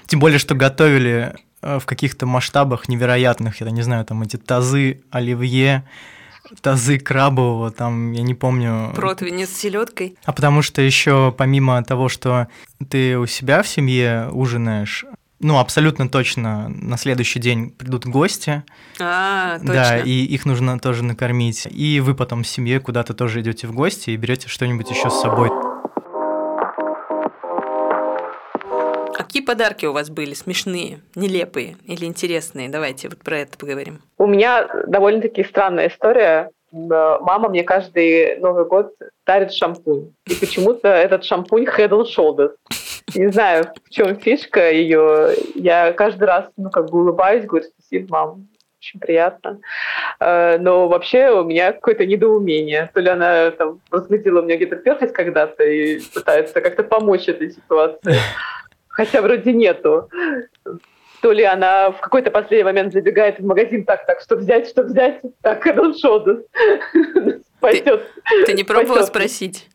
Тем 0.07 0.21
более, 0.21 0.39
что 0.39 0.55
готовили 0.55 1.35
э, 1.63 1.79
в 1.79 1.87
каких-то 1.87 2.27
масштабах 2.27 2.89
невероятных, 2.89 3.61
я 3.61 3.71
не 3.71 3.83
знаю, 3.83 4.05
там 4.05 4.23
эти 4.23 4.37
тазы 4.37 5.03
оливье, 5.11 5.85
тазы 6.61 6.99
крабового, 6.99 7.71
там, 7.71 8.13
я 8.13 8.23
не 8.23 8.35
помню. 8.35 8.93
Противень 8.95 9.47
с 9.47 9.51
селедкой. 9.51 10.17
А 10.25 10.33
потому 10.33 10.63
что 10.63 10.81
еще 10.81 11.35
помимо 11.37 11.83
того, 11.83 12.09
что 12.09 12.47
ты 12.89 13.19
у 13.19 13.27
себя 13.27 13.63
в 13.63 13.69
семье 13.69 14.29
ужинаешь, 14.31 15.05
ну, 15.41 15.59
абсолютно 15.59 16.09
точно 16.09 16.69
на 16.69 16.97
следующий 16.97 17.39
день 17.39 17.71
придут 17.71 18.07
гости, 18.07 18.63
А, 19.01 19.59
точно. 19.59 19.73
да, 19.75 19.99
и 19.99 20.11
их 20.11 20.47
нужно 20.47 20.79
тоже 20.79 21.05
накормить. 21.05 21.67
И 21.71 22.01
вы 22.01 22.15
потом 22.15 22.45
с 22.45 22.49
семьей 22.51 22.79
куда-то 22.81 23.15
тоже 23.15 23.41
идете 23.41 23.67
в 23.67 23.73
гости 23.75 24.11
и 24.11 24.17
берете 24.17 24.49
что-нибудь 24.49 24.91
еще 24.91 25.11
с 25.11 25.21
собой. 25.21 25.51
А 29.09 29.13
какие 29.23 29.43
подарки 29.43 29.87
у 29.87 29.93
вас 29.93 30.11
были? 30.11 30.35
Смешные, 30.35 31.01
нелепые 31.15 31.77
или 31.85 32.05
интересные? 32.05 32.69
Давайте 32.69 33.09
вот 33.09 33.19
про 33.19 33.39
это 33.39 33.57
поговорим. 33.59 34.01
У 34.19 34.27
меня 34.27 34.69
довольно-таки 34.87 35.45
странная 35.45 35.89
история. 35.89 36.51
М, 36.73 36.89
Мама 36.89 37.49
мне 37.49 37.63
каждый 37.63 38.39
Новый 38.41 38.67
год 38.67 38.93
дарит 39.27 39.53
шампунь. 39.53 40.13
И 40.27 40.35
почему-то 40.35 40.89
этот 40.89 41.25
шампунь 41.25 41.65
Head 41.65 41.91
and 41.91 42.07
Shoulders. 42.17 42.51
Не 43.15 43.29
знаю, 43.31 43.73
в 43.85 43.91
чем 43.91 44.17
фишка 44.17 44.71
ее. 44.71 45.31
Я 45.55 45.93
каждый 45.93 46.25
раз, 46.25 46.47
ну, 46.57 46.71
как 46.71 46.91
бы 46.91 47.01
улыбаюсь, 47.01 47.45
говорю, 47.45 47.67
спасибо, 47.79 48.07
мам, 48.11 48.49
очень 48.81 49.01
приятно. 49.01 49.61
Э, 50.21 50.59
Но 50.59 50.89
вообще 50.89 51.31
у 51.31 51.45
меня 51.45 51.73
какое-то 51.73 52.05
недоумение. 52.05 52.91
То 52.93 53.01
ли 53.01 53.09
она 53.09 53.51
там 53.53 53.81
разглядела 53.91 54.41
у 54.41 54.45
меня 54.45 54.57
где-то 54.57 54.77
перхоть 54.77 55.13
когда-то 55.13 55.65
и 55.65 56.01
пытается 56.15 56.61
как-то 56.61 56.83
помочь 56.83 57.29
этой 57.29 57.51
ситуации. 57.51 58.17
Хотя 58.89 59.23
вроде 59.23 59.53
нету. 59.53 60.09
То 61.23 61.33
ли 61.33 61.45
она 61.45 61.91
в 61.91 62.01
какой-то 62.01 62.31
последний 62.31 62.65
момент 62.65 62.93
забегает 62.93 63.39
в 63.39 63.45
магазин 63.45 63.85
так, 63.85 64.05
так, 64.07 64.21
что 64.21 64.37
взять, 64.37 64.69
что 64.69 64.83
взять, 64.83 65.21
так, 65.43 65.67
and 65.67 65.95
Shoulders. 66.03 66.45
Пойдет. 67.61 68.03
Ты 68.45 68.53
не 68.53 68.65
пробовала 68.65 69.03
спросить, 69.03 69.69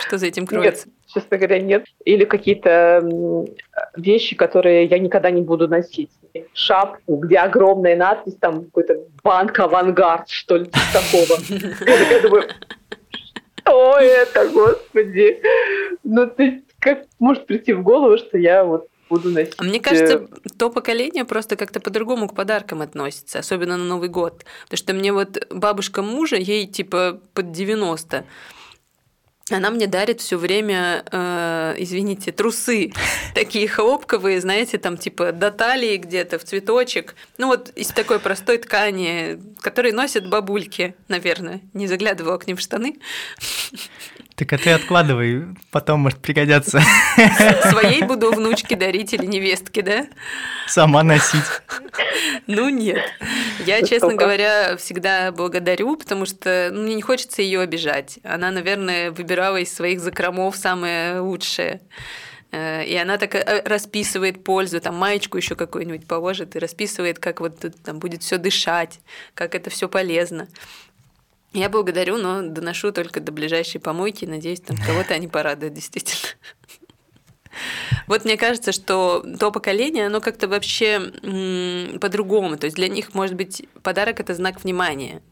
что 0.00 0.18
за 0.18 0.26
этим 0.26 0.46
кроется? 0.46 0.88
Честно 1.12 1.36
говоря, 1.36 1.60
нет. 1.60 1.86
Или 2.04 2.24
какие-то 2.24 3.46
вещи, 3.96 4.36
которые 4.36 4.84
я 4.86 4.98
никогда 4.98 5.30
не 5.30 5.42
буду 5.42 5.68
носить. 5.68 6.10
Шапку, 6.52 7.16
где 7.16 7.38
огромная 7.38 7.96
надпись, 7.96 8.36
там 8.40 8.64
какой-то 8.64 8.98
банк 9.22 9.58
авангард, 9.58 10.28
что 10.28 10.56
ли, 10.56 10.66
типа 10.66 10.78
такого. 10.92 11.40
Я 11.50 11.98
такая 11.98 12.22
думаю, 12.22 12.44
что 13.66 13.98
это, 13.98 14.48
господи? 14.48 15.40
Ну, 16.04 16.26
ты 16.26 16.62
как 16.78 17.04
может 17.18 17.46
прийти 17.46 17.72
в 17.72 17.82
голову, 17.82 18.16
что 18.18 18.38
я 18.38 18.64
вот 18.64 18.88
буду 19.08 19.30
носить... 19.30 19.60
Мне 19.60 19.78
э, 19.78 19.82
кажется, 19.82 20.28
то 20.58 20.70
поколение 20.70 21.24
просто 21.24 21.56
как-то 21.56 21.80
по-другому 21.80 22.28
к 22.28 22.34
подаркам 22.34 22.82
относится, 22.82 23.38
особенно 23.38 23.76
на 23.76 23.84
Новый 23.84 24.08
год. 24.08 24.44
Потому 24.64 24.78
что 24.78 24.94
мне 24.94 25.12
вот 25.12 25.46
бабушка 25.50 26.02
мужа, 26.02 26.36
ей 26.36 26.66
типа 26.66 27.20
под 27.34 27.52
90, 27.52 28.24
она 29.50 29.70
мне 29.70 29.86
дарит 29.86 30.20
все 30.20 30.36
время, 30.38 31.04
э, 31.10 31.74
извините, 31.78 32.32
трусы 32.32 32.92
такие 33.34 33.68
хлопковые, 33.68 34.40
знаете, 34.40 34.78
там 34.78 34.96
типа 34.96 35.30
до 35.32 35.50
талии 35.52 35.96
где-то 35.96 36.38
в 36.38 36.44
цветочек. 36.44 37.14
Ну 37.38 37.48
вот 37.48 37.70
из 37.76 37.88
такой 37.88 38.18
простой 38.18 38.58
ткани, 38.58 39.38
которые 39.60 39.92
носят 39.92 40.28
бабульки, 40.28 40.96
наверное. 41.08 41.60
Не 41.74 41.86
заглядывала 41.86 42.38
к 42.38 42.46
ним 42.46 42.56
в 42.56 42.60
штаны. 42.60 42.96
Так 44.36 44.52
а 44.52 44.58
ты 44.58 44.70
откладывай, 44.70 45.46
потом 45.70 46.00
может 46.00 46.18
пригодятся 46.18 46.80
Своей 47.70 48.02
буду 48.02 48.30
внучке 48.32 48.76
дарить 48.76 49.14
или 49.14 49.24
невестке, 49.24 49.80
да? 49.80 50.06
сама 50.66 51.02
носить. 51.02 51.42
Ну 52.46 52.68
нет. 52.68 53.02
Я, 53.64 53.82
честно 53.82 54.14
говоря, 54.14 54.76
всегда 54.76 55.32
благодарю, 55.32 55.96
потому 55.96 56.26
что 56.26 56.68
ну, 56.70 56.82
мне 56.82 56.94
не 56.94 57.02
хочется 57.02 57.40
ее 57.40 57.60
обижать. 57.60 58.18
Она, 58.22 58.50
наверное, 58.50 59.10
выбирала 59.10 59.56
из 59.56 59.72
своих 59.72 60.00
закромов 60.00 60.56
самое 60.56 61.20
лучшее. 61.20 61.80
Э, 62.52 62.84
И 62.84 62.94
она 62.96 63.18
так 63.18 63.34
э, 63.34 63.62
расписывает 63.64 64.44
пользу, 64.44 64.80
там 64.80 64.96
маечку 64.96 65.36
еще 65.36 65.54
какую-нибудь 65.54 66.06
положит 66.06 66.56
и 66.56 66.58
расписывает, 66.58 67.18
как 67.18 67.40
вот 67.40 67.60
тут 67.60 67.82
там 67.82 67.98
будет 67.98 68.22
все 68.22 68.38
дышать, 68.38 69.00
как 69.34 69.54
это 69.54 69.70
все 69.70 69.88
полезно. 69.88 70.48
Я 71.56 71.70
благодарю, 71.70 72.18
но 72.18 72.42
доношу 72.42 72.92
только 72.92 73.18
до 73.20 73.32
ближайшей 73.32 73.80
помойки. 73.80 74.26
Надеюсь, 74.26 74.60
там 74.60 74.76
кого-то 74.76 75.14
они 75.14 75.26
порадуют, 75.26 75.72
действительно. 75.72 76.28
Вот 78.06 78.26
мне 78.26 78.36
кажется, 78.36 78.72
что 78.72 79.24
то 79.40 79.50
поколение, 79.50 80.06
оно 80.06 80.20
как-то 80.20 80.48
вообще 80.48 81.00
по-другому. 81.98 82.58
То 82.58 82.66
есть 82.66 82.76
для 82.76 82.88
них, 82.88 83.14
может 83.14 83.36
быть, 83.36 83.66
подарок 83.82 84.20
это 84.20 84.34
знак 84.34 84.62
внимания, 84.62 85.22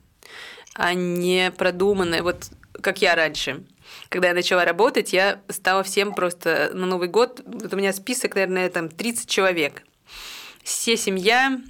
а 0.75 0.95
не 0.95 1.51
продуманное. 1.51 2.23
Вот 2.23 2.49
как 2.81 3.03
я 3.03 3.15
раньше. 3.15 3.63
Когда 4.09 4.29
я 4.29 4.35
начала 4.35 4.65
работать, 4.65 5.13
я 5.13 5.43
стала 5.51 5.83
всем 5.83 6.15
просто 6.15 6.71
на 6.73 6.87
Новый 6.87 7.09
год. 7.09 7.43
Вот 7.45 7.75
у 7.75 7.77
меня 7.77 7.93
список, 7.93 8.35
наверное, 8.35 8.71
там 8.71 8.89
30 8.89 9.29
человек. 9.29 9.83
Все 10.63 10.97
семья, 10.97 11.61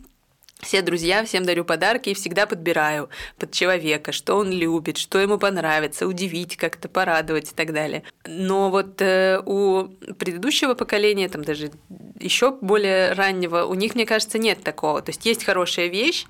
все 0.65 0.83
друзья, 0.83 1.25
всем 1.25 1.45
дарю 1.45 1.65
подарки 1.65 2.11
и 2.11 2.15
всегда 2.15 2.47
подбираю 2.47 3.09
под 3.39 3.53
человека, 3.53 4.13
что 4.13 4.37
он 4.37 4.51
любит, 4.51 4.97
что 4.97 5.19
ему 5.19 5.39
понравится, 5.39 6.07
удивить 6.07 6.57
как-то, 6.57 6.89
порадовать 6.89 7.53
и 7.53 7.55
так 7.55 7.73
далее. 7.73 8.03
Но 8.27 8.71
вот 8.71 9.01
э, 9.01 9.41
у 9.45 9.89
предыдущего 10.19 10.75
поколения, 10.75 11.29
там 11.29 11.45
даже 11.45 11.71
еще 12.19 12.51
более 12.51 13.13
раннего, 13.13 13.65
у 13.65 13.75
них, 13.75 13.95
мне 13.95 14.07
кажется, 14.07 14.39
нет 14.39 14.63
такого. 14.65 15.03
То 15.03 15.11
есть 15.11 15.25
есть 15.27 15.45
хорошая 15.45 15.87
вещь, 15.87 16.27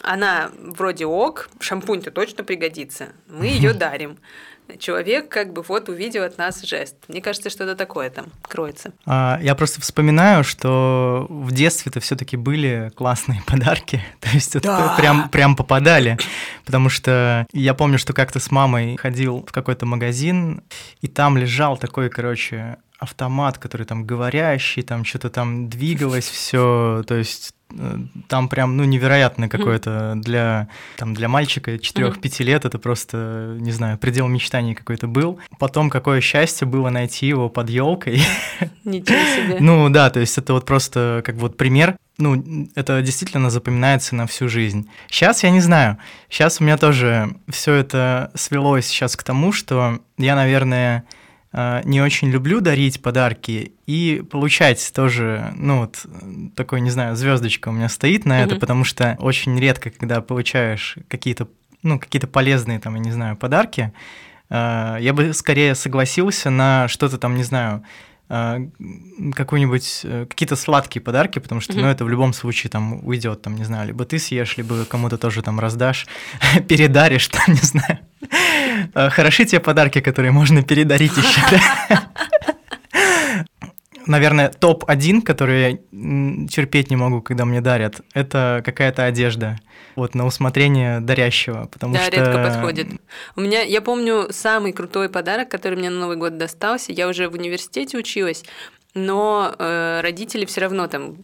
Она 0.00 0.52
вроде 0.58 1.06
ок, 1.06 1.48
шампунь-то 1.58 2.10
точно 2.10 2.44
пригодится. 2.44 3.08
Мы 3.26 3.46
ее 3.46 3.72
дарим 3.74 4.18
человек 4.78 5.28
как 5.28 5.52
бы 5.52 5.62
вот 5.62 5.88
увидел 5.88 6.24
от 6.24 6.38
нас 6.38 6.62
жест. 6.62 6.96
Мне 7.08 7.20
кажется, 7.20 7.50
что-то 7.50 7.74
такое 7.74 8.10
там 8.10 8.26
кроется. 8.42 8.92
А, 9.06 9.38
я 9.42 9.54
просто 9.54 9.80
вспоминаю, 9.80 10.44
что 10.44 11.26
в 11.28 11.52
детстве-то 11.52 12.00
все-таки 12.00 12.36
были 12.36 12.90
классные 12.94 13.42
подарки, 13.46 14.02
то 14.20 14.28
есть 14.30 14.56
это 14.56 14.68
да. 14.68 14.96
прям, 14.98 15.28
прям 15.28 15.56
попадали, 15.56 16.18
потому 16.64 16.88
что 16.88 17.46
я 17.52 17.74
помню, 17.74 17.98
что 17.98 18.12
как-то 18.12 18.40
с 18.40 18.50
мамой 18.50 18.96
ходил 18.96 19.44
в 19.46 19.52
какой-то 19.52 19.86
магазин, 19.86 20.62
и 21.00 21.08
там 21.08 21.36
лежал 21.36 21.76
такой, 21.76 22.10
короче, 22.10 22.76
автомат, 22.98 23.58
который 23.58 23.86
там 23.86 24.04
говорящий, 24.04 24.82
там 24.82 25.04
что-то 25.04 25.30
там 25.30 25.68
двигалось 25.68 26.28
все, 26.28 27.04
то 27.06 27.14
есть 27.14 27.54
э, 27.70 27.98
там 28.28 28.48
прям, 28.48 28.76
ну, 28.76 28.84
невероятно 28.84 29.48
какое-то 29.48 30.14
для, 30.16 30.68
там, 30.96 31.14
для 31.14 31.28
мальчика 31.28 31.76
4-5 31.76 32.42
лет, 32.42 32.64
это 32.64 32.78
просто, 32.78 33.56
не 33.60 33.70
знаю, 33.70 33.98
предел 33.98 34.26
мечтаний 34.26 34.74
какой-то 34.74 35.06
был. 35.06 35.38
Потом 35.60 35.90
какое 35.90 36.20
счастье 36.20 36.66
было 36.66 36.90
найти 36.90 37.26
его 37.28 37.48
под 37.48 37.70
елкой. 37.70 38.20
Ничего 38.84 39.18
себе. 39.18 39.58
Ну, 39.60 39.88
да, 39.90 40.10
то 40.10 40.18
есть 40.18 40.36
это 40.36 40.52
вот 40.52 40.66
просто 40.66 41.22
как 41.24 41.36
вот 41.36 41.56
пример. 41.56 41.96
Ну, 42.18 42.68
это 42.74 43.00
действительно 43.00 43.48
запоминается 43.48 44.16
на 44.16 44.26
всю 44.26 44.48
жизнь. 44.48 44.90
Сейчас 45.08 45.44
я 45.44 45.50
не 45.50 45.60
знаю. 45.60 45.98
Сейчас 46.28 46.60
у 46.60 46.64
меня 46.64 46.76
тоже 46.76 47.36
все 47.48 47.74
это 47.74 48.32
свелось 48.34 48.86
сейчас 48.86 49.16
к 49.16 49.22
тому, 49.22 49.52
что 49.52 50.00
я, 50.16 50.34
наверное, 50.34 51.04
не 51.52 52.02
очень 52.02 52.28
люблю 52.28 52.60
дарить 52.60 53.00
подарки 53.00 53.72
и 53.86 54.22
получать 54.30 54.92
тоже, 54.94 55.52
ну 55.56 55.80
вот 55.80 56.04
такой, 56.54 56.82
не 56.82 56.90
знаю, 56.90 57.16
звездочка 57.16 57.70
у 57.70 57.72
меня 57.72 57.88
стоит 57.88 58.26
на 58.26 58.42
это, 58.42 58.56
потому 58.56 58.84
что 58.84 59.16
очень 59.18 59.58
редко, 59.58 59.90
когда 59.90 60.20
получаешь 60.20 60.96
какие-то, 61.08 61.48
ну 61.82 61.98
какие-то 61.98 62.26
полезные 62.26 62.80
там, 62.80 62.94
я 62.96 63.00
не 63.00 63.12
знаю, 63.12 63.36
подарки, 63.36 63.92
э, 64.50 64.98
я 65.00 65.12
бы 65.14 65.32
скорее 65.32 65.74
согласился 65.74 66.50
на 66.50 66.86
что-то 66.88 67.16
там, 67.16 67.34
не 67.34 67.44
знаю, 67.44 67.82
э, 67.82 68.07
какую-нибудь 68.28 70.06
какие-то 70.28 70.56
сладкие 70.56 71.02
подарки, 71.02 71.38
потому 71.38 71.60
что, 71.60 71.72
mm-hmm. 71.72 71.80
ну, 71.80 71.88
это 71.88 72.04
в 72.04 72.08
любом 72.08 72.32
случае 72.32 72.70
там 72.70 73.04
уйдет, 73.06 73.42
там, 73.42 73.56
не 73.56 73.64
знаю, 73.64 73.88
либо 73.88 74.04
ты 74.04 74.18
съешь, 74.18 74.56
либо 74.58 74.84
кому-то 74.84 75.16
тоже 75.16 75.42
там 75.42 75.58
раздашь, 75.58 76.06
передаришь, 76.68 77.28
там, 77.28 77.44
не 77.48 77.60
знаю. 77.60 77.98
Э, 78.94 79.10
хороши 79.10 79.44
те 79.44 79.60
подарки, 79.60 80.00
которые 80.00 80.32
можно 80.32 80.62
передарить 80.62 81.16
еще. 81.16 81.40
Наверное, 84.08 84.48
топ-1, 84.48 85.22
который 85.22 85.60
я 85.60 86.46
терпеть 86.48 86.90
не 86.90 86.96
могу, 86.96 87.20
когда 87.20 87.44
мне 87.44 87.60
дарят, 87.60 88.00
это 88.14 88.62
какая-то 88.64 89.04
одежда. 89.04 89.60
Вот 89.96 90.14
на 90.14 90.26
усмотрение 90.26 91.00
дарящего, 91.00 91.68
потому 91.70 91.94
да, 91.94 92.04
что... 92.04 92.16
редко 92.16 92.42
подходит. 92.42 92.88
У 93.36 93.40
меня, 93.40 93.62
я 93.62 93.82
помню, 93.82 94.28
самый 94.30 94.72
крутой 94.72 95.08
подарок, 95.08 95.50
который 95.50 95.78
мне 95.78 95.90
на 95.90 96.00
Новый 96.00 96.16
год 96.16 96.38
достался. 96.38 96.92
Я 96.92 97.08
уже 97.08 97.28
в 97.28 97.34
университете 97.34 97.98
училась 97.98 98.44
но 98.94 99.54
э, 99.58 100.00
родители 100.02 100.44
все 100.44 100.62
равно 100.62 100.88
там 100.88 101.16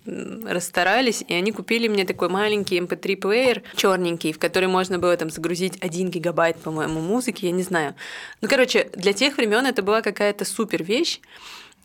расстарались, 0.46 1.24
и 1.26 1.34
они 1.34 1.52
купили 1.52 1.88
мне 1.88 2.04
такой 2.04 2.28
маленький 2.28 2.78
MP3-плеер 2.78 3.58
эм 3.58 3.76
черненький, 3.76 4.32
в 4.32 4.38
который 4.38 4.68
можно 4.68 4.98
было 4.98 5.16
там 5.16 5.30
загрузить 5.30 5.78
1 5.80 6.10
гигабайт, 6.10 6.58
по-моему, 6.58 7.00
музыки, 7.00 7.46
я 7.46 7.52
не 7.52 7.62
знаю. 7.62 7.94
Ну, 8.40 8.48
короче, 8.48 8.90
для 8.94 9.12
тех 9.12 9.36
времен 9.36 9.66
это 9.66 9.82
была 9.82 10.02
какая-то 10.02 10.44
супер 10.44 10.82
вещь. 10.82 11.20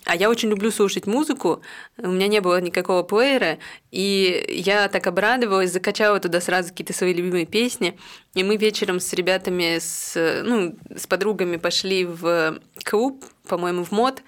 А 0.05 0.15
я 0.15 0.29
очень 0.29 0.49
люблю 0.49 0.71
слушать 0.71 1.07
музыку, 1.07 1.61
у 1.97 2.07
меня 2.07 2.27
не 2.27 2.39
было 2.39 2.59
никакого 2.61 3.03
плеера, 3.03 3.59
и 3.91 4.45
я 4.49 4.87
так 4.87 5.05
обрадовалась, 5.07 5.71
закачала 5.71 6.19
туда 6.19 6.39
сразу 6.41 6.69
какие-то 6.69 6.93
свои 6.93 7.13
любимые 7.13 7.45
песни, 7.45 7.97
и 8.33 8.43
мы 8.43 8.55
вечером 8.55 8.99
с 8.99 9.11
ребятами, 9.13 9.77
с, 9.77 10.41
ну, 10.45 10.75
с 10.95 11.05
подругами 11.05 11.57
пошли 11.57 12.05
в 12.05 12.59
клуб, 12.85 13.25
по-моему, 13.47 13.83
в 13.83 13.91
мод, 13.91 14.23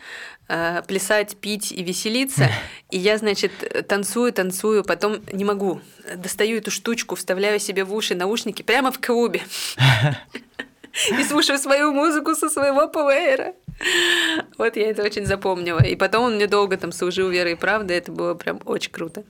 э, 0.49 0.81
плясать, 0.87 1.37
пить 1.37 1.71
и 1.71 1.83
веселиться. 1.83 2.49
И 2.89 2.97
я, 2.97 3.17
значит, 3.17 3.51
танцую, 3.87 4.33
танцую, 4.33 4.83
потом 4.83 5.17
не 5.31 5.45
могу. 5.45 5.79
Достаю 6.15 6.57
эту 6.57 6.71
штучку, 6.71 7.15
вставляю 7.15 7.59
себе 7.59 7.85
в 7.85 7.93
уши 7.93 8.15
наушники 8.15 8.61
прямо 8.61 8.91
в 8.91 8.99
клубе. 8.99 9.41
И 11.19 11.23
слушаю 11.23 11.57
свою 11.57 11.91
музыку 11.93 12.35
со 12.35 12.49
своего 12.49 12.87
плеера. 12.87 13.53
Вот 14.57 14.75
я 14.75 14.89
это 14.89 15.03
очень 15.03 15.25
запомнила. 15.25 15.83
И 15.83 15.95
потом 15.95 16.25
он 16.25 16.35
мне 16.35 16.47
долго 16.47 16.77
там 16.77 16.91
служил 16.91 17.29
верой 17.29 17.53
и 17.53 17.55
правдой. 17.55 17.97
Это 17.97 18.11
было 18.11 18.33
прям 18.33 18.59
очень 18.65 18.91
круто. 18.91 19.23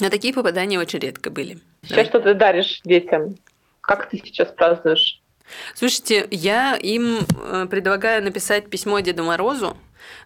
Но 0.00 0.10
такие 0.10 0.34
попадания 0.34 0.78
очень 0.78 0.98
редко 0.98 1.30
были. 1.30 1.58
Сейчас 1.82 2.08
что 2.08 2.20
ты 2.20 2.34
даришь 2.34 2.80
детям? 2.84 3.36
Как 3.80 4.08
ты 4.10 4.18
сейчас 4.18 4.48
празднуешь? 4.50 5.20
Слушайте, 5.74 6.26
я 6.30 6.76
им 6.76 7.18
э, 7.42 7.66
предлагаю 7.70 8.24
написать 8.24 8.70
письмо 8.70 9.00
Деду 9.00 9.24
Морозу. 9.24 9.76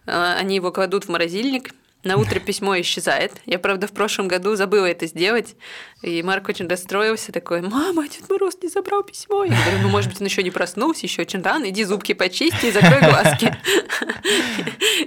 Э, 0.05 0.35
они 0.37 0.55
его 0.55 0.71
кладут 0.71 1.05
в 1.05 1.09
морозильник. 1.09 1.71
На 2.03 2.15
утро 2.15 2.39
письмо 2.39 2.79
исчезает. 2.79 3.33
Я, 3.45 3.59
правда, 3.59 3.85
в 3.85 3.91
прошлом 3.91 4.29
году 4.29 4.55
забыла 4.55 4.85
это 4.85 5.05
сделать. 5.05 5.55
И 6.01 6.23
Марк 6.23 6.47
очень 6.47 6.67
расстроился, 6.67 7.33
такой, 7.33 7.61
мама, 7.61 8.07
Дед 8.07 8.29
Мороз 8.29 8.57
не 8.63 8.69
забрал 8.69 9.03
письмо. 9.03 9.43
Я 9.43 9.51
говорю, 9.51 9.83
ну, 9.83 9.89
может 9.89 10.09
быть, 10.09 10.21
он 10.21 10.27
еще 10.27 10.41
не 10.41 10.51
проснулся, 10.51 11.05
еще 11.05 11.23
очень 11.23 11.41
рано, 11.41 11.69
иди 11.69 11.83
зубки 11.83 12.13
почисти 12.13 12.67
и 12.67 12.71
закрой 12.71 13.01
глазки. 13.01 13.53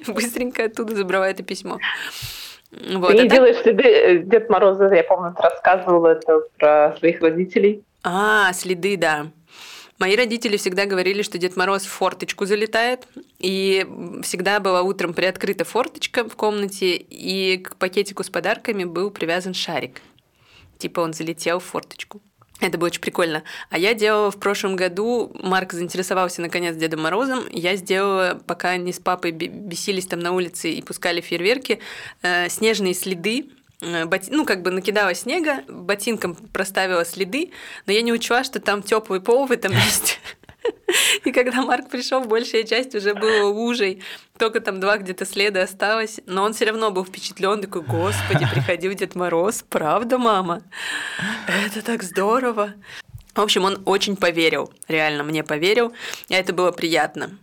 Быстренько 0.07 0.65
оттуда 0.65 0.95
забрала 0.95 1.31
это 1.31 1.43
письмо. 1.43 1.79
Вот, 2.71 3.13
ты 3.13 3.15
не 3.15 3.27
а 3.27 3.29
делаешь 3.29 3.57
следы 3.63 3.85
э, 3.85 4.19
Дед 4.19 4.51
Мороза, 4.51 4.93
я 4.95 5.05
помню, 5.05 5.35
рассказывала 5.39 6.09
это 6.09 6.41
про 6.59 6.95
своих 6.99 7.23
родителей. 7.23 7.85
А, 8.03 8.53
следы, 8.53 8.97
да. 8.97 9.27
Мои 10.03 10.17
родители 10.17 10.57
всегда 10.57 10.85
говорили, 10.85 11.23
что 11.23 11.39
Дед 11.39 11.55
Мороз 11.55 11.85
в 11.85 11.89
форточку 11.89 12.45
залетает, 12.45 13.07
и 13.39 13.87
всегда 14.25 14.59
была 14.59 14.83
утром 14.83 15.15
приоткрыта 15.15 15.65
форточка 15.65 16.29
в 16.29 16.35
комнате, 16.35 16.97
и 16.97 17.59
к 17.59 17.77
пакетику 17.77 18.25
с 18.25 18.29
подарками 18.29 18.83
был 18.83 19.13
привязан 19.13 19.55
шарик. 19.55 20.03
Типа 20.79 20.99
он 20.99 21.13
залетел 21.13 21.61
в 21.61 21.65
форточку. 21.67 22.21
Это 22.59 22.79
было 22.79 22.89
очень 22.89 23.01
прикольно. 23.01 23.45
А 23.71 23.79
я 23.79 23.95
делала 23.95 24.33
в 24.33 24.41
прошлом 24.41 24.75
году, 24.75 25.31
Марк 25.41 25.73
заинтересовался 25.73 26.43
наконец 26.43 26.75
Дедом 26.75 27.03
Морозом, 27.03 27.45
я 27.53 27.77
сделала, 27.77 28.43
пока 28.45 28.71
они 28.71 28.93
с 28.93 28.99
папой 28.99 29.31
бесились 29.31 30.07
там 30.07 30.19
на 30.19 30.33
улице 30.33 30.73
и 30.73 30.83
пускали 30.83 31.21
фейерверки, 31.21 31.79
э, 32.23 32.49
снежные 32.49 32.95
следы 32.95 33.51
Э, 33.83 34.07
ну, 34.31 34.47
как 34.47 34.63
бы 34.63 34.71
накидала 34.71 35.15
снега, 35.15 35.65
ботинком 35.69 36.37
проставила 36.37 37.05
следы, 37.05 37.51
но 37.87 37.93
я 37.93 38.03
не 38.03 38.13
учла, 38.13 38.45
что 38.45 38.61
там 38.61 38.83
теплый 38.83 39.21
пол 39.21 39.47
в 39.47 39.53
этом 39.53 39.73
месте. 39.73 40.17
И 41.25 41.33
когда 41.33 41.63
Марк 41.63 41.91
пришел, 41.91 42.25
большая 42.25 42.63
часть 42.63 42.95
уже 42.95 43.15
была 43.15 43.47
лужей, 43.47 44.03
только 44.39 44.61
там 44.61 44.79
два 44.79 44.99
где-то 44.99 45.27
следа 45.27 45.63
осталось, 45.63 46.21
но 46.27 46.45
он 46.45 46.53
все 46.55 46.67
равно 46.67 46.91
был 46.91 47.05
впечатлен, 47.05 47.61
такой, 47.61 47.83
господи, 47.83 48.47
приходил 48.53 48.93
Дед 48.95 49.17
Мороз, 49.17 49.65
правда, 49.69 50.19
мама? 50.19 50.63
Это 51.49 51.83
так 51.83 52.03
здорово. 52.03 52.75
В 53.35 53.41
общем, 53.41 53.65
он 53.65 53.83
очень 53.87 54.17
поверил, 54.17 54.73
реально 54.87 55.25
мне 55.25 55.43
поверил, 55.43 55.93
и 56.29 56.35
это 56.35 56.53
было 56.53 56.71
приятно. 56.71 57.39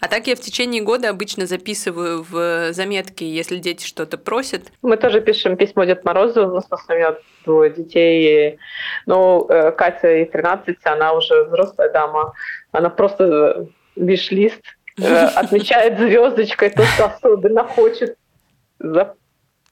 А 0.00 0.08
так 0.08 0.26
я 0.26 0.36
в 0.36 0.40
течение 0.40 0.82
года 0.82 1.10
обычно 1.10 1.46
записываю 1.46 2.24
в 2.28 2.72
заметки, 2.72 3.24
если 3.24 3.56
дети 3.56 3.86
что-то 3.86 4.18
просят. 4.18 4.62
Мы 4.82 4.96
тоже 4.96 5.20
пишем 5.20 5.56
письмо 5.56 5.84
Дед 5.84 6.04
Морозу, 6.04 6.48
у 6.48 6.54
нас 6.54 6.66
у 6.70 6.92
меня 6.92 7.14
двое 7.44 7.70
детей. 7.70 8.58
Ну, 9.06 9.46
э, 9.48 9.72
Катя 9.72 10.08
ей 10.08 10.24
13, 10.26 10.76
она 10.84 11.12
уже 11.12 11.44
взрослая 11.44 11.90
дама. 11.90 12.32
Она 12.72 12.90
просто 12.90 13.66
виш-лист 13.96 14.62
э, 15.00 15.26
отмечает 15.34 15.98
звездочкой 15.98 16.70
то, 16.70 16.84
что 16.84 17.06
особенно 17.06 17.64
хочет 17.64 18.16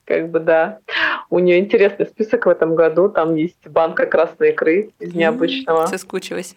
как 0.05 0.29
бы 0.29 0.39
да. 0.39 0.79
У 1.29 1.39
нее 1.39 1.59
интересный 1.59 2.05
список 2.05 2.45
в 2.45 2.49
этом 2.49 2.75
году. 2.75 3.09
Там 3.09 3.35
есть 3.35 3.67
банка 3.67 4.05
красной 4.05 4.49
икры 4.49 4.91
из 4.99 5.13
необычного. 5.13 5.87
Соскучилась. 5.87 6.55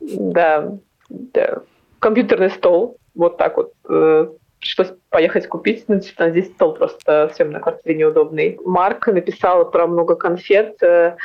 Да, 0.00 0.72
да 1.08 1.62
компьютерный 2.00 2.50
стол, 2.50 2.96
вот 3.14 3.36
так 3.36 3.56
вот, 3.56 3.72
э, 3.88 4.26
пришлось 4.58 4.92
поехать 5.08 5.46
купить. 5.48 5.84
Ну, 5.88 5.96
действительно, 5.96 6.30
здесь 6.30 6.52
стол 6.52 6.74
просто 6.74 7.30
всем 7.32 7.50
на 7.50 7.60
квартире 7.60 7.94
неудобный. 7.94 8.58
Марк 8.64 9.06
написала 9.08 9.64
про 9.64 9.86
много 9.86 10.16
конфет 10.16 10.82
э, 10.82 11.16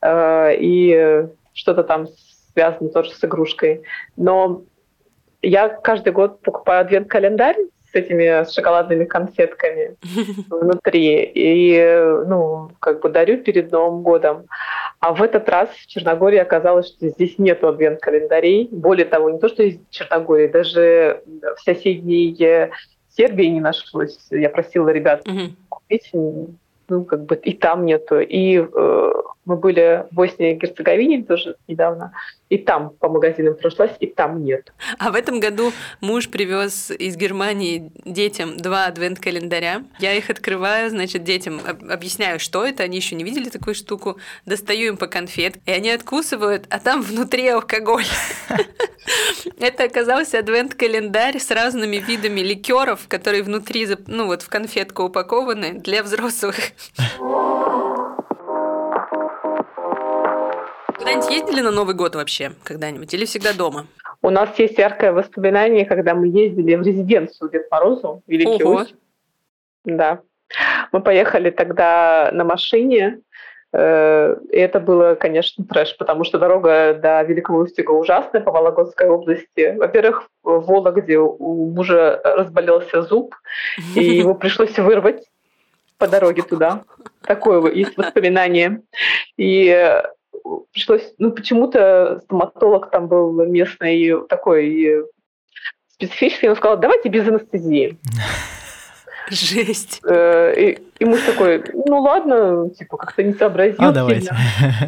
э, 0.00 0.56
и 0.56 1.26
что-то 1.52 1.84
там 1.84 2.08
связано 2.52 2.90
тоже 2.90 3.12
с 3.12 3.24
игрушкой. 3.24 3.82
Но 4.16 4.62
я 5.42 5.68
каждый 5.68 6.12
год 6.12 6.40
покупаю 6.42 6.82
адвент-календарь 6.82 7.56
с 7.90 7.94
этими 7.94 8.44
с 8.44 8.52
шоколадными 8.52 9.04
конфетками 9.04 9.96
внутри. 10.50 11.30
И, 11.34 12.24
ну, 12.26 12.70
как 12.80 13.00
бы 13.00 13.08
дарю 13.08 13.38
перед 13.38 13.70
Новым 13.72 14.02
годом. 14.02 14.46
А 15.00 15.12
в 15.14 15.22
этот 15.22 15.48
раз 15.48 15.70
в 15.70 15.86
Черногории 15.86 16.38
оказалось, 16.38 16.88
что 16.88 17.08
здесь 17.08 17.38
нет 17.38 17.64
адвент-календарей. 17.64 18.68
Более 18.70 19.06
того, 19.06 19.30
не 19.30 19.38
то, 19.38 19.48
что 19.48 19.62
в 19.62 19.90
Черногории, 19.90 20.46
даже 20.46 21.22
в 21.56 21.60
соседней 21.60 22.36
Сербии 23.16 23.46
не 23.46 23.60
нашлось. 23.60 24.18
Я 24.30 24.50
просила 24.50 24.88
ребят 24.90 25.24
купить, 25.68 26.10
ну, 26.12 27.04
как 27.04 27.24
бы 27.24 27.36
и 27.36 27.52
там 27.54 27.84
нету. 27.84 28.20
И 28.20 28.58
э, 28.58 29.12
Мы 29.50 29.56
были 29.56 30.06
в 30.12 30.14
Боснии 30.14 30.52
и 30.52 30.54
Герцеговине 30.54 31.24
тоже 31.24 31.56
недавно, 31.66 32.12
и 32.50 32.56
там 32.56 32.90
по 32.90 33.08
магазинам 33.08 33.56
прошлась, 33.56 33.90
и 33.98 34.06
там 34.06 34.44
нет. 34.44 34.72
А 34.96 35.10
в 35.10 35.16
этом 35.16 35.40
году 35.40 35.72
муж 36.00 36.28
привез 36.28 36.92
из 36.92 37.16
Германии 37.16 37.90
детям 38.04 38.56
два 38.56 38.86
адвент-календаря. 38.86 39.82
Я 39.98 40.14
их 40.14 40.30
открываю, 40.30 40.88
значит, 40.90 41.24
детям 41.24 41.60
объясняю, 41.66 42.38
что 42.38 42.64
это, 42.64 42.84
они 42.84 42.98
еще 42.98 43.16
не 43.16 43.24
видели 43.24 43.48
такую 43.48 43.74
штуку, 43.74 44.18
достаю 44.46 44.92
им 44.92 44.96
по 44.96 45.08
конфет, 45.08 45.56
и 45.66 45.72
они 45.72 45.90
откусывают, 45.90 46.66
а 46.70 46.78
там 46.78 47.02
внутри 47.02 47.48
алкоголь. 47.48 48.06
Это 49.58 49.82
оказался 49.82 50.38
адвент-календарь 50.38 51.40
с 51.40 51.50
разными 51.50 51.96
видами 51.96 52.40
ликеров, 52.40 53.08
которые 53.08 53.42
внутри, 53.42 53.88
ну 54.06 54.26
вот 54.26 54.42
в 54.42 54.48
конфетку 54.48 55.02
упакованы 55.02 55.72
для 55.72 56.04
взрослых. 56.04 56.54
Куда-нибудь 61.10 61.30
ездили 61.30 61.60
на 61.60 61.72
Новый 61.72 61.96
год 61.96 62.14
вообще 62.14 62.52
когда-нибудь 62.62 63.12
или 63.12 63.24
всегда 63.24 63.52
дома? 63.52 63.86
У 64.22 64.30
нас 64.30 64.56
есть 64.58 64.78
яркое 64.78 65.12
воспоминание, 65.12 65.84
когда 65.84 66.14
мы 66.14 66.28
ездили 66.28 66.76
в 66.76 66.82
резиденцию 66.82 67.50
Дед 67.50 67.68
Морозу, 67.68 68.22
Великий 68.28 68.62
Ого. 68.62 68.86
Да. 69.84 70.20
Мы 70.92 71.00
поехали 71.00 71.50
тогда 71.50 72.30
на 72.32 72.44
машине, 72.44 73.22
э, 73.72 74.36
и 74.52 74.56
это 74.56 74.78
было, 74.78 75.16
конечно, 75.16 75.64
трэш, 75.64 75.96
потому 75.96 76.22
что 76.22 76.38
дорога 76.38 76.94
до 76.94 77.22
Великого 77.22 77.60
Устюга 77.60 77.90
ужасная 77.90 78.40
по 78.40 78.52
Вологодской 78.52 79.08
области. 79.08 79.74
Во-первых, 79.76 80.28
в 80.44 80.60
Вологде 80.60 81.18
у 81.18 81.72
мужа 81.72 82.20
разболелся 82.22 83.02
зуб, 83.02 83.34
и 83.96 84.04
его 84.18 84.34
пришлось 84.34 84.78
вырвать 84.78 85.24
по 85.98 86.06
дороге 86.06 86.42
туда. 86.42 86.84
Такое 87.22 87.72
есть 87.72 87.96
воспоминание. 87.96 88.82
И 89.36 90.02
пришлось, 90.72 91.12
ну, 91.18 91.32
почему-то 91.32 92.20
стоматолог 92.24 92.90
там 92.90 93.08
был 93.08 93.32
местный 93.46 94.26
такой 94.28 95.04
специфический, 95.94 96.48
он 96.48 96.56
сказал, 96.56 96.78
давайте 96.78 97.08
без 97.08 97.28
анестезии. 97.28 97.98
Жесть. 99.30 100.00
Э, 100.04 100.52
и, 100.56 100.78
и 100.98 101.04
муж 101.04 101.20
такой, 101.22 101.62
ну 101.86 102.00
ладно, 102.00 102.68
типа 102.70 102.96
как-то 102.96 103.22
не 103.22 103.32
сообразил. 103.34 103.76
А, 103.78 103.92
давайте. 103.92 104.34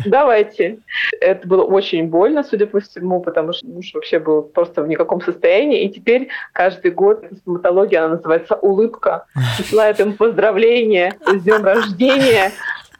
Давайте. 0.04 0.78
Это 1.20 1.46
было 1.46 1.62
очень 1.62 2.08
больно, 2.08 2.42
судя 2.42 2.66
по 2.66 2.80
всему, 2.80 3.20
потому 3.20 3.52
что 3.52 3.66
муж 3.66 3.92
вообще 3.94 4.18
был 4.18 4.42
просто 4.42 4.82
в 4.82 4.88
никаком 4.88 5.20
состоянии. 5.20 5.84
И 5.84 5.90
теперь 5.90 6.28
каждый 6.52 6.90
год 6.90 7.24
стоматология, 7.42 8.00
она 8.00 8.16
называется 8.16 8.56
«Улыбка», 8.56 9.26
посылает 9.56 10.00
им 10.00 10.14
поздравления 10.14 11.14
с 11.24 11.42
днем 11.42 11.64
рождения. 11.64 12.50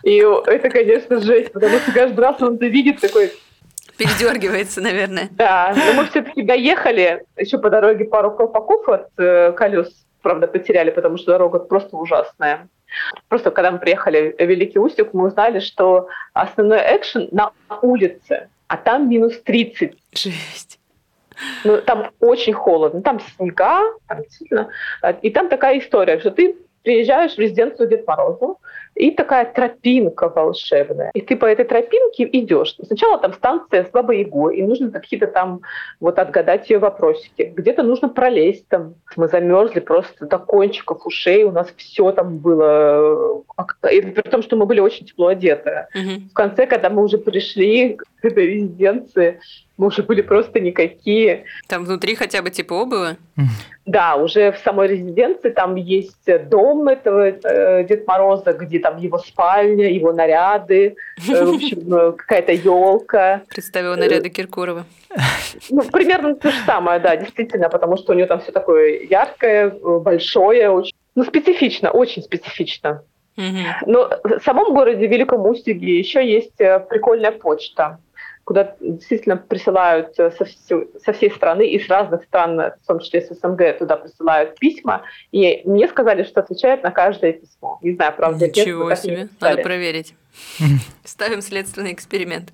И 0.02 0.16
это, 0.16 0.70
конечно, 0.70 1.20
жесть, 1.20 1.52
потому 1.52 1.78
что 1.78 1.92
каждый 1.92 2.20
раз 2.20 2.40
он 2.42 2.56
это 2.56 2.66
видит 2.66 3.00
такой... 3.00 3.32
Передергивается, 3.96 4.80
наверное. 4.80 5.28
Да, 5.32 5.74
но 5.76 5.92
мы 5.92 6.08
все-таки 6.08 6.42
доехали, 6.42 7.24
еще 7.36 7.58
по 7.58 7.70
дороге 7.70 8.06
пару 8.06 8.32
колпаков 8.32 8.88
от 8.88 9.08
э, 9.18 9.52
колес, 9.52 9.92
правда, 10.22 10.46
потеряли, 10.46 10.90
потому 10.90 11.18
что 11.18 11.32
дорога 11.32 11.58
просто 11.58 11.96
ужасная. 11.96 12.68
Просто 13.28 13.50
когда 13.50 13.70
мы 13.70 13.78
приехали 13.78 14.34
в 14.38 14.42
Великий 14.42 14.78
Устюг, 14.78 15.12
мы 15.12 15.26
узнали, 15.26 15.60
что 15.60 16.08
основной 16.32 16.78
экшен 16.78 17.28
на 17.30 17.52
улице, 17.82 18.48
а 18.66 18.76
там 18.76 19.08
минус 19.08 19.40
30. 19.42 19.92
Жесть. 20.14 20.78
Ну, 21.64 21.80
там 21.80 22.10
очень 22.20 22.52
холодно, 22.52 23.02
там 23.02 23.20
снега, 23.20 23.80
там 24.06 24.20
сильно. 24.30 24.68
И 25.22 25.30
там 25.30 25.48
такая 25.48 25.78
история, 25.78 26.18
что 26.20 26.30
ты 26.30 26.56
приезжаешь 26.82 27.34
в 27.34 27.38
резиденцию 27.38 27.88
Дед 27.88 28.06
Морозу, 28.06 28.58
и 28.94 29.10
такая 29.10 29.50
тропинка 29.52 30.28
волшебная. 30.28 31.10
И 31.14 31.20
ты 31.20 31.36
по 31.36 31.46
этой 31.46 31.64
тропинке 31.64 32.28
идешь. 32.30 32.76
Сначала 32.82 33.18
там 33.18 33.32
станция 33.32 33.84
с 33.84 33.90
Бабой 33.90 34.20
Ягой, 34.20 34.58
и 34.58 34.62
нужно 34.62 34.90
какие-то 34.90 35.26
там 35.26 35.62
вот 36.00 36.18
отгадать 36.18 36.68
ее 36.68 36.78
вопросики. 36.78 37.52
Где-то 37.56 37.82
нужно 37.82 38.08
пролезть 38.08 38.68
там. 38.68 38.94
Мы 39.16 39.28
замерзли 39.28 39.80
просто 39.80 40.26
до 40.26 40.38
кончиков 40.38 41.06
ушей, 41.06 41.44
у 41.44 41.52
нас 41.52 41.68
все 41.76 42.12
там 42.12 42.38
было. 42.38 43.42
И 43.90 44.00
при 44.00 44.28
том, 44.28 44.42
что 44.42 44.56
мы 44.56 44.66
были 44.66 44.80
очень 44.80 45.06
тепло 45.06 45.28
одеты. 45.28 45.86
Угу. 45.94 46.28
В 46.30 46.34
конце, 46.34 46.66
когда 46.66 46.90
мы 46.90 47.02
уже 47.02 47.18
пришли 47.18 47.96
к 47.96 48.24
этой 48.24 48.46
резиденции, 48.46 49.40
мы 49.76 49.88
уже 49.88 50.02
были 50.02 50.22
просто 50.22 50.60
никакие. 50.60 51.44
Там 51.66 51.84
внутри 51.84 52.14
хотя 52.14 52.42
бы 52.42 52.50
типа 52.50 52.74
обуви? 52.74 53.16
Да, 53.84 54.14
уже 54.14 54.52
в 54.52 54.58
самой 54.58 54.88
резиденции 54.88 55.50
там 55.50 55.74
есть 55.74 56.28
дом 56.48 56.86
этого 56.86 57.30
э, 57.30 57.84
Дед 57.84 58.06
Мороза, 58.06 58.52
где 58.52 58.78
там 58.82 58.98
его 58.98 59.18
спальня, 59.18 59.90
его 59.90 60.12
наряды, 60.12 60.96
э, 61.28 61.44
в 61.44 61.54
общем, 61.54 61.94
э, 61.94 62.12
какая-то 62.12 62.52
елка. 62.52 63.42
Представила 63.48 63.96
наряды 63.96 64.28
Киркорова. 64.28 64.84
Ну, 65.70 65.82
примерно 65.82 66.34
то 66.34 66.50
же 66.50 66.56
самое, 66.66 66.98
да, 67.00 67.16
действительно, 67.16 67.68
потому 67.68 67.96
что 67.96 68.12
у 68.12 68.16
него 68.16 68.26
там 68.26 68.40
все 68.40 68.52
такое 68.52 69.00
яркое, 69.04 69.70
большое, 69.70 70.70
очень, 70.70 70.94
ну, 71.14 71.24
специфично, 71.24 71.90
очень 71.90 72.22
специфично. 72.22 73.02
Но 73.86 74.10
в 74.22 74.40
самом 74.44 74.74
городе 74.74 75.06
Великом 75.06 75.46
Устюге 75.46 75.98
еще 75.98 76.26
есть 76.26 76.60
э, 76.60 76.80
прикольная 76.80 77.32
почта 77.32 77.98
куда 78.44 78.74
действительно 78.80 79.36
присылают 79.36 80.18
э, 80.18 80.30
со, 80.32 80.44
всей, 80.44 80.88
со 81.04 81.12
всей 81.12 81.30
страны 81.30 81.68
и 81.68 81.78
с 81.78 81.88
разных 81.88 82.24
стран, 82.24 82.56
в 82.58 82.86
том 82.86 82.98
числе 82.98 83.22
с 83.22 83.28
СНГ, 83.28 83.78
туда 83.78 83.96
присылают 83.96 84.58
письма. 84.58 85.02
И 85.30 85.62
мне 85.64 85.88
сказали, 85.88 86.24
что 86.24 86.40
отвечают 86.40 86.82
на 86.82 86.90
каждое 86.90 87.32
письмо. 87.34 87.78
Не 87.82 87.94
знаю, 87.94 88.14
правда, 88.16 88.48
Ничего 88.48 88.90
нет, 88.90 88.98
себе, 88.98 89.28
надо 89.40 89.62
проверить. 89.62 90.14
Ставим 91.04 91.40
следственный 91.40 91.92
эксперимент. 91.92 92.52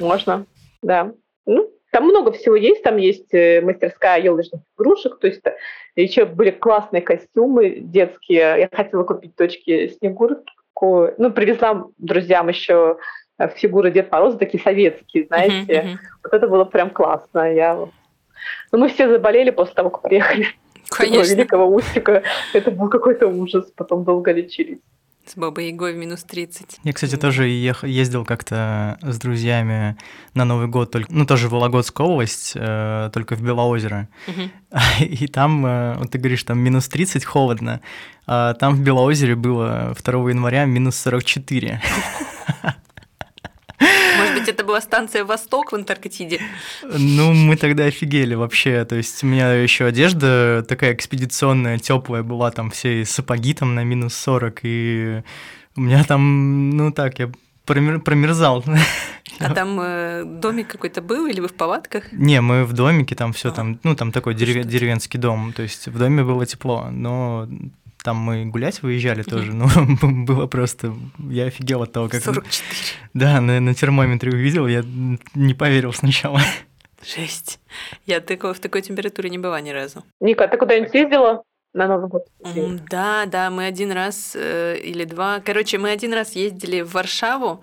Можно, 0.00 0.46
да. 0.82 1.12
Ну, 1.46 1.70
там 1.92 2.04
много 2.04 2.32
всего 2.32 2.56
есть, 2.56 2.82
там 2.82 2.96
есть 2.96 3.32
э, 3.32 3.60
мастерская 3.60 4.20
елочных 4.20 4.62
игрушек, 4.76 5.18
то 5.20 5.26
есть 5.28 5.46
э, 5.46 5.56
еще 5.96 6.24
были 6.24 6.50
классные 6.50 7.02
костюмы 7.02 7.78
детские. 7.80 8.58
Я 8.58 8.68
хотела 8.72 9.04
купить 9.04 9.36
точки 9.36 9.88
Снегурку, 9.88 11.10
ну, 11.16 11.30
привезла 11.32 11.86
друзьям 11.96 12.48
еще 12.48 12.98
Э, 12.98 12.98
фигуры 13.46 13.90
Дед 13.90 14.10
Мороза 14.10 14.36
такие 14.38 14.62
советские, 14.62 15.26
знаете. 15.26 15.72
Uh-huh, 15.72 15.84
uh-huh. 15.84 15.96
Вот 16.24 16.32
это 16.32 16.48
было 16.48 16.64
прям 16.64 16.90
классно. 16.90 17.52
Я... 17.52 17.74
Ну, 17.74 18.78
мы 18.78 18.88
все 18.88 19.08
заболели 19.08 19.50
после 19.50 19.74
того, 19.74 19.90
как 19.90 20.02
приехали 20.02 20.48
Конечно. 20.90 21.24
с 21.24 21.30
Великого 21.30 21.66
Устика. 21.74 22.22
Это 22.52 22.70
был 22.70 22.88
какой-то 22.88 23.28
ужас. 23.28 23.66
Потом 23.76 24.04
долго 24.04 24.32
лечились. 24.32 24.78
С 25.28 25.36
Бабой 25.36 25.68
Ягой 25.68 25.92
в 25.92 25.96
минус 25.96 26.24
30. 26.24 26.80
Я, 26.82 26.92
кстати, 26.94 27.16
тоже 27.16 27.46
ездил 27.48 28.24
как-то 28.24 28.98
с 29.02 29.18
друзьями 29.18 29.98
на 30.32 30.46
Новый 30.46 30.68
год, 30.68 30.90
только, 30.90 31.12
ну, 31.12 31.26
тоже 31.26 31.48
в 31.48 31.50
Вологодскую 31.50 32.08
область, 32.08 32.52
э, 32.54 33.10
только 33.12 33.36
в 33.36 33.42
Белоозеро. 33.42 34.08
Угу. 34.26 34.42
И 35.04 35.26
там, 35.26 35.66
э, 35.66 35.96
вот 35.98 36.10
ты 36.10 36.16
говоришь, 36.16 36.44
там 36.44 36.58
минус 36.58 36.88
30 36.88 37.26
холодно, 37.26 37.82
а 38.26 38.54
там 38.54 38.74
в 38.74 38.82
Белоозере 38.82 39.34
было 39.36 39.94
2 40.02 40.30
января 40.30 40.64
минус 40.64 40.96
44. 40.96 41.82
Быть, 44.48 44.54
это 44.54 44.64
была 44.64 44.80
станция 44.80 45.24
«Восток» 45.26 45.72
в 45.72 45.74
Антарктиде? 45.74 46.40
Ну, 46.82 47.34
мы 47.34 47.56
тогда 47.56 47.84
офигели 47.84 48.34
вообще. 48.34 48.86
То 48.86 48.96
есть 48.96 49.22
у 49.22 49.26
меня 49.26 49.52
еще 49.52 49.84
одежда 49.84 50.64
такая 50.66 50.94
экспедиционная, 50.94 51.76
теплая 51.76 52.22
была, 52.22 52.50
там 52.50 52.70
все 52.70 53.04
сапоги 53.04 53.52
там 53.52 53.74
на 53.74 53.84
минус 53.84 54.14
40, 54.14 54.60
и 54.62 55.22
у 55.76 55.80
меня 55.82 56.02
там, 56.04 56.70
ну 56.70 56.90
так, 56.92 57.18
я 57.18 57.30
промер, 57.66 58.00
промерзал. 58.00 58.64
А 59.38 59.52
там 59.52 59.78
э, 59.82 60.24
домик 60.24 60.68
какой-то 60.68 61.02
был 61.02 61.26
или 61.26 61.40
вы 61.40 61.48
в 61.48 61.54
палатках? 61.54 62.10
Не, 62.12 62.40
мы 62.40 62.64
в 62.64 62.72
домике, 62.72 63.14
там 63.14 63.34
все 63.34 63.50
а. 63.50 63.52
там, 63.52 63.78
ну 63.82 63.94
там 63.94 64.12
такой 64.12 64.34
дерев... 64.34 64.64
деревенский 64.64 65.20
дом, 65.20 65.52
то 65.52 65.62
есть 65.62 65.88
в 65.88 65.98
доме 65.98 66.24
было 66.24 66.46
тепло, 66.46 66.88
но 66.90 67.46
там 68.08 68.16
мы 68.16 68.46
гулять 68.46 68.82
выезжали 68.82 69.22
тоже, 69.22 69.52
но 69.52 69.68
было 70.24 70.46
просто... 70.46 70.94
Я 71.18 71.44
офигел 71.44 71.82
от 71.82 71.92
того, 71.92 72.08
как... 72.08 72.22
44. 72.22 72.72
Да, 73.12 73.38
на, 73.42 73.60
на 73.60 73.74
термометре 73.74 74.32
увидел, 74.32 74.66
я 74.66 74.82
не 75.34 75.52
поверил 75.52 75.92
сначала. 75.92 76.40
Жесть. 77.04 77.60
Я 78.06 78.20
такого, 78.20 78.54
в 78.54 78.60
такой 78.60 78.80
температуре 78.80 79.28
не 79.28 79.36
была 79.36 79.60
ни 79.60 79.68
разу. 79.68 80.04
Ника, 80.20 80.48
ты 80.48 80.56
куда-нибудь 80.56 80.94
ездила? 80.94 81.42
на 81.74 81.86
Новый 81.86 82.08
год? 82.08 82.26
Да, 82.90 83.26
да, 83.26 83.50
мы 83.50 83.66
один 83.66 83.92
раз 83.92 84.32
э, 84.34 84.78
или 84.78 85.04
два. 85.04 85.40
Короче, 85.40 85.76
мы 85.76 85.90
один 85.90 86.14
раз 86.14 86.32
ездили 86.32 86.80
в 86.80 86.94
Варшаву 86.94 87.60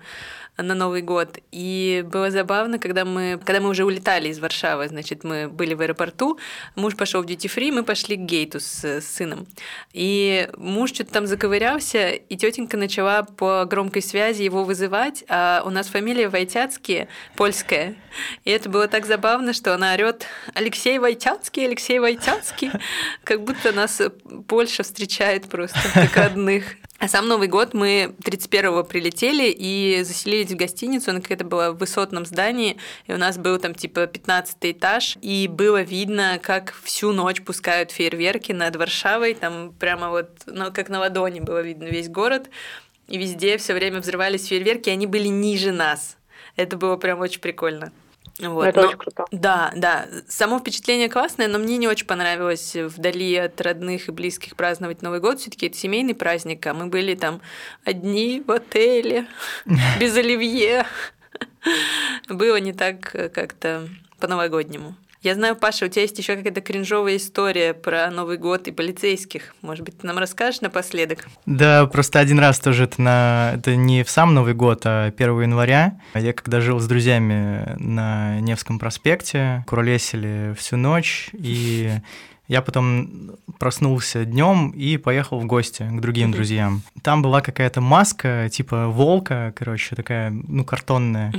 на 0.56 0.74
Новый 0.74 1.02
год. 1.02 1.38
И 1.52 2.04
было 2.10 2.30
забавно, 2.30 2.78
когда 2.78 3.04
мы, 3.04 3.38
когда 3.44 3.60
мы 3.60 3.68
уже 3.68 3.84
улетали 3.84 4.28
из 4.28 4.38
Варшавы, 4.38 4.88
значит, 4.88 5.24
мы 5.24 5.48
были 5.48 5.74
в 5.74 5.80
аэропорту, 5.80 6.38
муж 6.74 6.96
пошел 6.96 7.22
в 7.22 7.26
duty 7.26 7.52
free, 7.54 7.72
мы 7.72 7.82
пошли 7.82 8.16
к 8.16 8.20
гейту 8.20 8.60
с, 8.60 8.84
с 8.84 9.04
сыном. 9.04 9.46
И 9.92 10.48
муж 10.56 10.90
что-то 10.90 11.12
там 11.12 11.26
заковырялся, 11.26 12.10
и 12.10 12.36
тетенька 12.36 12.76
начала 12.76 13.22
по 13.22 13.64
громкой 13.64 14.02
связи 14.02 14.42
его 14.42 14.64
вызывать, 14.64 15.24
а 15.28 15.62
у 15.64 15.70
нас 15.70 15.88
фамилия 15.88 16.28
Войтяцкие, 16.28 17.08
польская. 17.36 17.96
И 18.44 18.50
это 18.50 18.68
было 18.68 18.88
так 18.88 19.06
забавно, 19.06 19.52
что 19.52 19.74
она 19.74 19.92
орет 19.92 20.26
Алексей 20.54 20.98
Войтяцкий, 20.98 21.66
Алексей 21.66 21.98
Войтяцкий, 21.98 22.70
как 23.24 23.42
будто 23.42 23.72
нас 23.72 24.00
Польша 24.48 24.82
встречает 24.82 25.48
просто 25.48 25.80
как 25.92 26.16
родных. 26.16 26.64
А 26.98 27.08
сам 27.08 27.28
Новый 27.28 27.48
год 27.48 27.74
мы 27.74 28.14
31-го 28.22 28.82
прилетели 28.82 29.50
и 29.50 30.02
заселились 30.02 30.50
в 30.50 30.56
гостиницу. 30.56 31.10
Она 31.10 31.20
какая-то 31.20 31.44
была 31.44 31.72
в 31.72 31.76
высотном 31.76 32.24
здании, 32.24 32.78
и 33.06 33.12
у 33.12 33.18
нас 33.18 33.36
был 33.36 33.58
там 33.58 33.74
типа 33.74 34.06
15 34.06 34.56
этаж, 34.62 35.18
и 35.20 35.46
было 35.46 35.82
видно, 35.82 36.40
как 36.42 36.74
всю 36.82 37.12
ночь 37.12 37.42
пускают 37.42 37.90
фейерверки 37.90 38.52
над 38.52 38.76
Варшавой, 38.76 39.34
там 39.34 39.74
прямо 39.78 40.08
вот, 40.08 40.30
ну, 40.46 40.72
как 40.72 40.88
на 40.88 41.00
ладони 41.00 41.40
было 41.40 41.60
видно 41.60 41.84
весь 41.84 42.08
город, 42.08 42.48
и 43.08 43.18
везде 43.18 43.58
все 43.58 43.74
время 43.74 44.00
взрывались 44.00 44.46
фейерверки, 44.46 44.88
и 44.88 44.92
они 44.92 45.06
были 45.06 45.28
ниже 45.28 45.72
нас. 45.72 46.16
Это 46.56 46.78
было 46.78 46.96
прям 46.96 47.20
очень 47.20 47.40
прикольно. 47.40 47.92
Вот. 48.38 48.66
Это 48.66 48.82
но, 48.82 48.88
очень 48.88 48.98
круто. 48.98 49.24
Да, 49.30 49.72
да. 49.74 50.06
Само 50.28 50.58
впечатление 50.58 51.08
классное, 51.08 51.48
но 51.48 51.58
мне 51.58 51.78
не 51.78 51.88
очень 51.88 52.06
понравилось 52.06 52.76
вдали 52.76 53.34
от 53.36 53.60
родных 53.60 54.08
и 54.08 54.12
близких 54.12 54.56
праздновать 54.56 55.02
Новый 55.02 55.20
год. 55.20 55.40
Все-таки 55.40 55.66
это 55.66 55.76
семейный 55.76 56.14
праздник, 56.14 56.66
а 56.66 56.74
мы 56.74 56.86
были 56.86 57.14
там 57.14 57.40
одни 57.84 58.42
в 58.46 58.50
отеле, 58.50 59.26
без 60.00 60.16
оливье. 60.16 60.86
Было 62.28 62.56
не 62.56 62.72
так 62.72 63.00
как-то 63.32 63.88
по-новогоднему. 64.20 64.94
Я 65.26 65.34
знаю, 65.34 65.56
Паша, 65.56 65.86
у 65.86 65.88
тебя 65.88 66.02
есть 66.02 66.16
еще 66.16 66.36
какая-то 66.36 66.60
кринжовая 66.60 67.16
история 67.16 67.74
про 67.74 68.12
Новый 68.12 68.38
год 68.38 68.68
и 68.68 68.70
полицейских. 68.70 69.56
Может 69.60 69.84
быть, 69.84 69.98
ты 69.98 70.06
нам 70.06 70.18
расскажешь 70.18 70.60
напоследок? 70.60 71.26
Да, 71.46 71.86
просто 71.86 72.20
один 72.20 72.38
раз 72.38 72.60
тоже 72.60 72.84
это, 72.84 73.02
на... 73.02 73.52
это 73.56 73.74
не 73.74 74.04
в 74.04 74.08
сам 74.08 74.34
Новый 74.34 74.54
год, 74.54 74.82
а 74.84 75.06
1 75.06 75.40
января. 75.40 75.98
Я 76.14 76.32
когда 76.32 76.60
жил 76.60 76.78
с 76.78 76.86
друзьями 76.86 77.74
на 77.80 78.38
Невском 78.38 78.78
проспекте, 78.78 79.64
куролесили 79.66 80.54
всю 80.56 80.76
ночь, 80.76 81.30
и 81.32 81.90
я 82.46 82.62
потом 82.62 83.32
проснулся 83.58 84.24
днем 84.24 84.70
и 84.70 84.96
поехал 84.96 85.40
в 85.40 85.46
гости 85.46 85.88
к 85.90 86.00
другим 86.00 86.30
друзьям. 86.30 86.82
Там 87.02 87.22
была 87.22 87.40
какая-то 87.40 87.80
маска, 87.80 88.48
типа 88.48 88.86
волка, 88.86 89.52
короче, 89.56 89.96
такая, 89.96 90.30
ну, 90.30 90.64
картонная, 90.64 91.32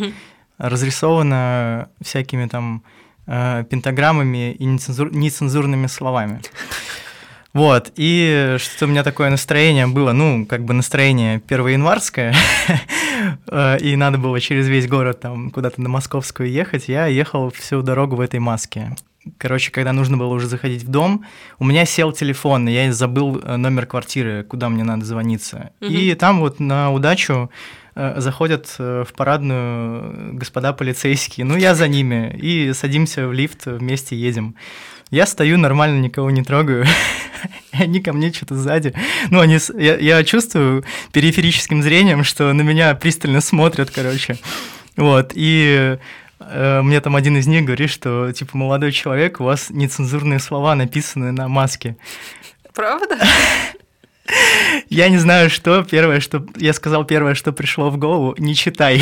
разрисована 0.57 1.87
всякими 2.01 2.47
там 2.47 2.83
э, 3.27 3.63
пентаграммами 3.69 4.53
и 4.53 4.65
нецензур, 4.65 5.13
нецензурными 5.13 5.87
словами. 5.87 6.41
Вот, 7.53 7.91
и 7.95 8.57
что 8.59 8.85
у 8.85 8.87
меня 8.87 9.03
такое 9.03 9.29
настроение 9.29 9.87
было, 9.87 10.11
ну, 10.11 10.45
как 10.45 10.63
бы 10.63 10.73
настроение 10.73 11.39
первоянварское, 11.39 12.35
э, 13.47 13.77
и 13.79 13.95
надо 13.95 14.17
было 14.17 14.39
через 14.39 14.67
весь 14.67 14.87
город 14.87 15.21
там 15.21 15.49
куда-то 15.49 15.81
на 15.81 15.89
Московскую 15.89 16.51
ехать, 16.51 16.87
я 16.87 17.07
ехал 17.07 17.49
всю 17.49 17.81
дорогу 17.81 18.15
в 18.15 18.21
этой 18.21 18.39
маске. 18.39 18.95
Короче, 19.37 19.71
когда 19.71 19.91
нужно 19.91 20.17
было 20.17 20.33
уже 20.33 20.47
заходить 20.47 20.83
в 20.83 20.89
дом, 20.89 21.25
у 21.59 21.65
меня 21.65 21.85
сел 21.85 22.11
телефон, 22.11 22.67
и 22.69 22.73
я 22.73 22.93
забыл 22.93 23.41
э, 23.43 23.57
номер 23.57 23.85
квартиры, 23.85 24.43
куда 24.43 24.69
мне 24.69 24.83
надо 24.83 25.05
звониться. 25.05 25.71
И 25.79 26.13
там 26.15 26.39
вот 26.39 26.59
на 26.59 26.91
удачу 26.91 27.49
заходят 28.17 28.75
э, 28.77 29.03
в 29.07 29.13
парадную 29.13 30.35
господа 30.35 30.71
полицейские. 30.71 31.45
Ну, 31.45 31.57
я 31.57 31.73
за 31.73 31.87
ними. 31.87 32.37
И 32.39 32.71
садимся 32.73 33.27
в 33.27 33.33
лифт, 33.33 33.65
вместе 33.65 34.15
едем. 34.15 34.55
Я 35.09 35.25
стою, 35.25 35.57
нормально 35.57 35.99
никого 35.99 36.29
не 36.29 36.43
трогаю. 36.43 36.85
Они 37.71 37.99
ко 37.99 38.13
мне 38.13 38.31
что-то 38.31 38.55
сзади. 38.55 38.93
Ну, 39.29 39.39
они, 39.39 39.57
я, 39.77 39.97
я 39.97 40.23
чувствую 40.23 40.83
периферическим 41.11 41.81
зрением, 41.81 42.23
что 42.23 42.51
на 42.53 42.61
меня 42.61 42.93
пристально 42.95 43.41
смотрят, 43.41 43.91
короче. 43.91 44.37
Вот, 44.95 45.31
и 45.35 45.97
э, 46.39 46.81
мне 46.81 46.99
там 47.01 47.15
один 47.15 47.37
из 47.37 47.47
них 47.47 47.65
говорит, 47.65 47.89
что, 47.89 48.31
типа, 48.31 48.57
молодой 48.57 48.91
человек, 48.91 49.39
у 49.39 49.43
вас 49.43 49.69
нецензурные 49.69 50.39
слова 50.39 50.75
написаны 50.75 51.31
на 51.31 51.47
маске. 51.47 51.97
Правда? 52.73 53.17
Я 54.89 55.09
не 55.09 55.17
знаю, 55.17 55.49
что 55.49 55.83
первое, 55.83 56.19
что... 56.19 56.45
Я 56.55 56.73
сказал 56.73 57.05
первое, 57.05 57.33
что 57.33 57.51
пришло 57.51 57.89
в 57.89 57.97
голову. 57.97 58.35
Не 58.37 58.55
читай. 58.55 59.01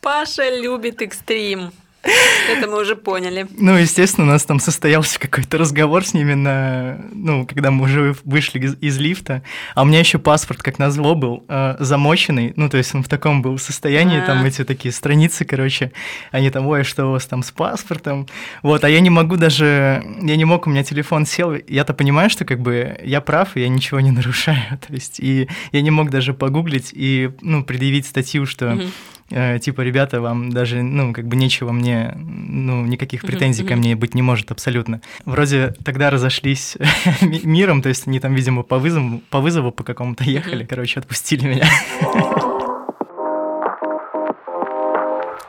Паша 0.00 0.48
любит 0.60 1.02
экстрим. 1.02 1.72
Это 2.02 2.66
мы 2.66 2.80
уже 2.80 2.96
поняли. 2.96 3.46
Ну, 3.58 3.76
естественно, 3.76 4.26
у 4.26 4.30
нас 4.30 4.44
там 4.44 4.58
состоялся 4.58 5.18
какой-то 5.18 5.58
разговор 5.58 6.04
с 6.04 6.14
ними 6.14 6.34
на, 6.34 6.98
ну, 7.12 7.46
когда 7.46 7.70
мы 7.70 7.84
уже 7.84 8.16
вышли 8.24 8.58
из, 8.58 8.76
из 8.80 8.98
лифта, 8.98 9.42
а 9.74 9.82
у 9.82 9.84
меня 9.84 9.98
еще 9.98 10.18
паспорт, 10.18 10.62
как 10.62 10.78
назло, 10.78 11.14
был 11.14 11.44
э, 11.48 11.76
замоченный, 11.78 12.54
ну, 12.56 12.68
то 12.68 12.78
есть 12.78 12.94
он 12.94 13.02
в 13.02 13.08
таком 13.08 13.42
был 13.42 13.58
состоянии, 13.58 14.18
А-а-а. 14.18 14.26
там 14.26 14.44
эти 14.44 14.64
такие 14.64 14.92
страницы, 14.92 15.44
короче, 15.44 15.92
они 16.30 16.50
там, 16.50 16.66
ой, 16.66 16.84
что 16.84 17.06
у 17.06 17.12
вас 17.12 17.26
там 17.26 17.42
с 17.42 17.50
паспортом, 17.50 18.26
вот, 18.62 18.82
а 18.84 18.88
я 18.88 19.00
не 19.00 19.10
могу 19.10 19.36
даже, 19.36 20.02
я 20.22 20.36
не 20.36 20.44
мог, 20.44 20.66
у 20.66 20.70
меня 20.70 20.82
телефон 20.82 21.26
сел, 21.26 21.54
я-то 21.68 21.92
понимаю, 21.92 22.30
что 22.30 22.44
как 22.44 22.60
бы 22.60 22.98
я 23.04 23.20
прав, 23.20 23.56
и 23.56 23.60
я 23.60 23.68
ничего 23.68 24.00
не 24.00 24.10
нарушаю, 24.10 24.78
то 24.86 24.92
есть, 24.92 25.20
и 25.20 25.48
я 25.72 25.82
не 25.82 25.90
мог 25.90 26.10
даже 26.10 26.32
погуглить 26.32 26.90
и, 26.92 27.30
ну, 27.42 27.62
предъявить 27.62 28.06
статью, 28.06 28.46
что... 28.46 28.72
Э, 28.72 28.86
типа, 29.30 29.80
ребята, 29.82 30.20
вам 30.20 30.50
даже, 30.50 30.82
ну, 30.82 31.12
как 31.12 31.26
бы 31.26 31.36
нечего 31.36 31.72
мне, 31.72 32.14
ну, 32.16 32.84
никаких 32.84 33.22
претензий 33.22 33.64
ко 33.64 33.76
мне 33.76 33.94
быть 33.96 34.14
не 34.14 34.22
может 34.22 34.50
абсолютно. 34.50 35.00
Вроде 35.24 35.74
тогда 35.84 36.10
разошлись 36.10 36.76
миром, 37.20 37.82
то 37.82 37.88
есть 37.88 38.06
они 38.06 38.20
там, 38.20 38.34
видимо, 38.34 38.62
по 38.62 38.78
вызову, 38.78 39.22
по 39.30 39.40
вызову 39.40 39.70
по 39.72 39.84
какому-то 39.84 40.24
ехали, 40.24 40.64
короче, 40.64 41.00
отпустили 41.00 41.46
меня. 41.46 41.68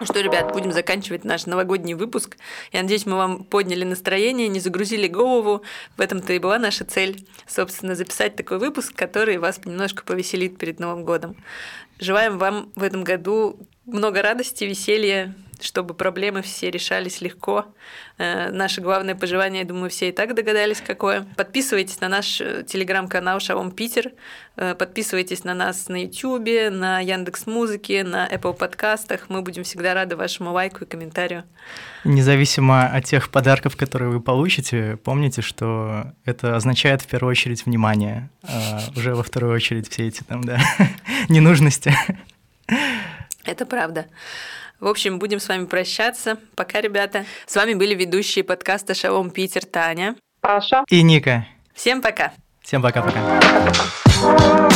Ну 0.02 0.08
что, 0.08 0.20
ребят, 0.20 0.52
будем 0.52 0.72
заканчивать 0.72 1.24
наш 1.26 1.46
новогодний 1.46 1.94
выпуск. 1.94 2.38
Я 2.72 2.82
надеюсь, 2.82 3.06
мы 3.06 3.18
вам 3.18 3.44
подняли 3.44 3.84
настроение, 3.84 4.48
не 4.48 4.60
загрузили 4.60 5.08
голову. 5.08 5.62
В 5.96 6.02
этом-то 6.02 6.34
и 6.34 6.40
была 6.40 6.58
наша 6.58 6.86
цель, 6.86 7.28
собственно, 7.46 7.94
записать 7.94 8.36
такой 8.36 8.58
выпуск, 8.58 8.96
который 8.96 9.38
вас 9.38 9.64
немножко 9.64 10.04
повеселит 10.04 10.58
перед 10.58 10.80
Новым 10.80 11.06
годом. 11.06 11.36
Желаем 12.02 12.40
вам 12.40 12.72
в 12.76 12.82
этом 12.82 13.04
году 13.04 13.60
много 13.86 14.24
радости, 14.24 14.64
веселья, 14.64 15.36
чтобы 15.64 15.94
проблемы 15.94 16.42
все 16.42 16.72
решались 16.72 17.22
легко. 17.22 17.66
Э, 18.18 18.52
наше 18.52 18.82
главное 18.82 19.16
пожелание, 19.16 19.62
я 19.62 19.68
думаю, 19.68 19.90
все 19.90 20.10
и 20.10 20.12
так 20.12 20.36
догадались, 20.36 20.82
какое. 20.86 21.26
Подписывайтесь 21.36 22.00
на 22.02 22.10
наш 22.10 22.42
э, 22.42 22.64
телеграм-канал 22.64 23.40
Шалом 23.40 23.72
Питер, 23.72 24.12
э, 24.58 24.76
подписывайтесь 24.76 25.44
на 25.44 25.54
нас 25.54 25.90
на 25.90 26.04
YouTube, 26.04 26.72
на 26.72 27.00
Яндекс 27.00 27.48
Музыке, 27.48 28.04
на 28.04 28.28
Apple 28.28 28.54
подкастах. 28.54 29.30
Мы 29.30 29.42
будем 29.42 29.64
всегда 29.64 29.94
рады 29.94 30.16
вашему 30.16 30.52
лайку 30.52 30.84
и 30.84 30.88
комментарию. 30.88 31.44
Независимо 32.04 32.88
от 32.88 33.06
тех 33.06 33.30
подарков, 33.30 33.76
которые 33.76 34.10
вы 34.10 34.22
получите, 34.22 34.98
помните, 35.04 35.42
что 35.42 36.14
это 36.26 36.56
означает 36.56 37.02
в 37.02 37.08
первую 37.08 37.32
очередь 37.32 37.66
внимание, 37.66 38.30
а 38.44 38.80
уже 38.96 39.16
во 39.16 39.24
вторую 39.24 39.54
очередь 39.54 39.90
все 39.90 40.08
эти 40.08 40.24
там, 40.24 40.44
да, 40.44 40.60
ненужности. 41.30 41.94
Это 43.44 43.66
правда. 43.66 44.06
В 44.82 44.88
общем, 44.88 45.20
будем 45.20 45.40
с 45.40 45.48
вами 45.48 45.66
прощаться. 45.66 46.38
Пока, 46.56 46.82
ребята. 46.82 47.26
С 47.46 47.56
вами 47.56 47.76
были 47.76 47.94
ведущие 47.94 48.44
подкаста 48.44 48.96
«Шалом 48.96 49.30
Питер» 49.30 49.64
Таня. 49.64 50.16
Паша. 50.42 50.84
И 50.90 51.04
Ника. 51.04 51.46
Всем 51.76 52.02
пока. 52.02 52.34
Всем 52.64 52.82
пока-пока. 52.82 54.70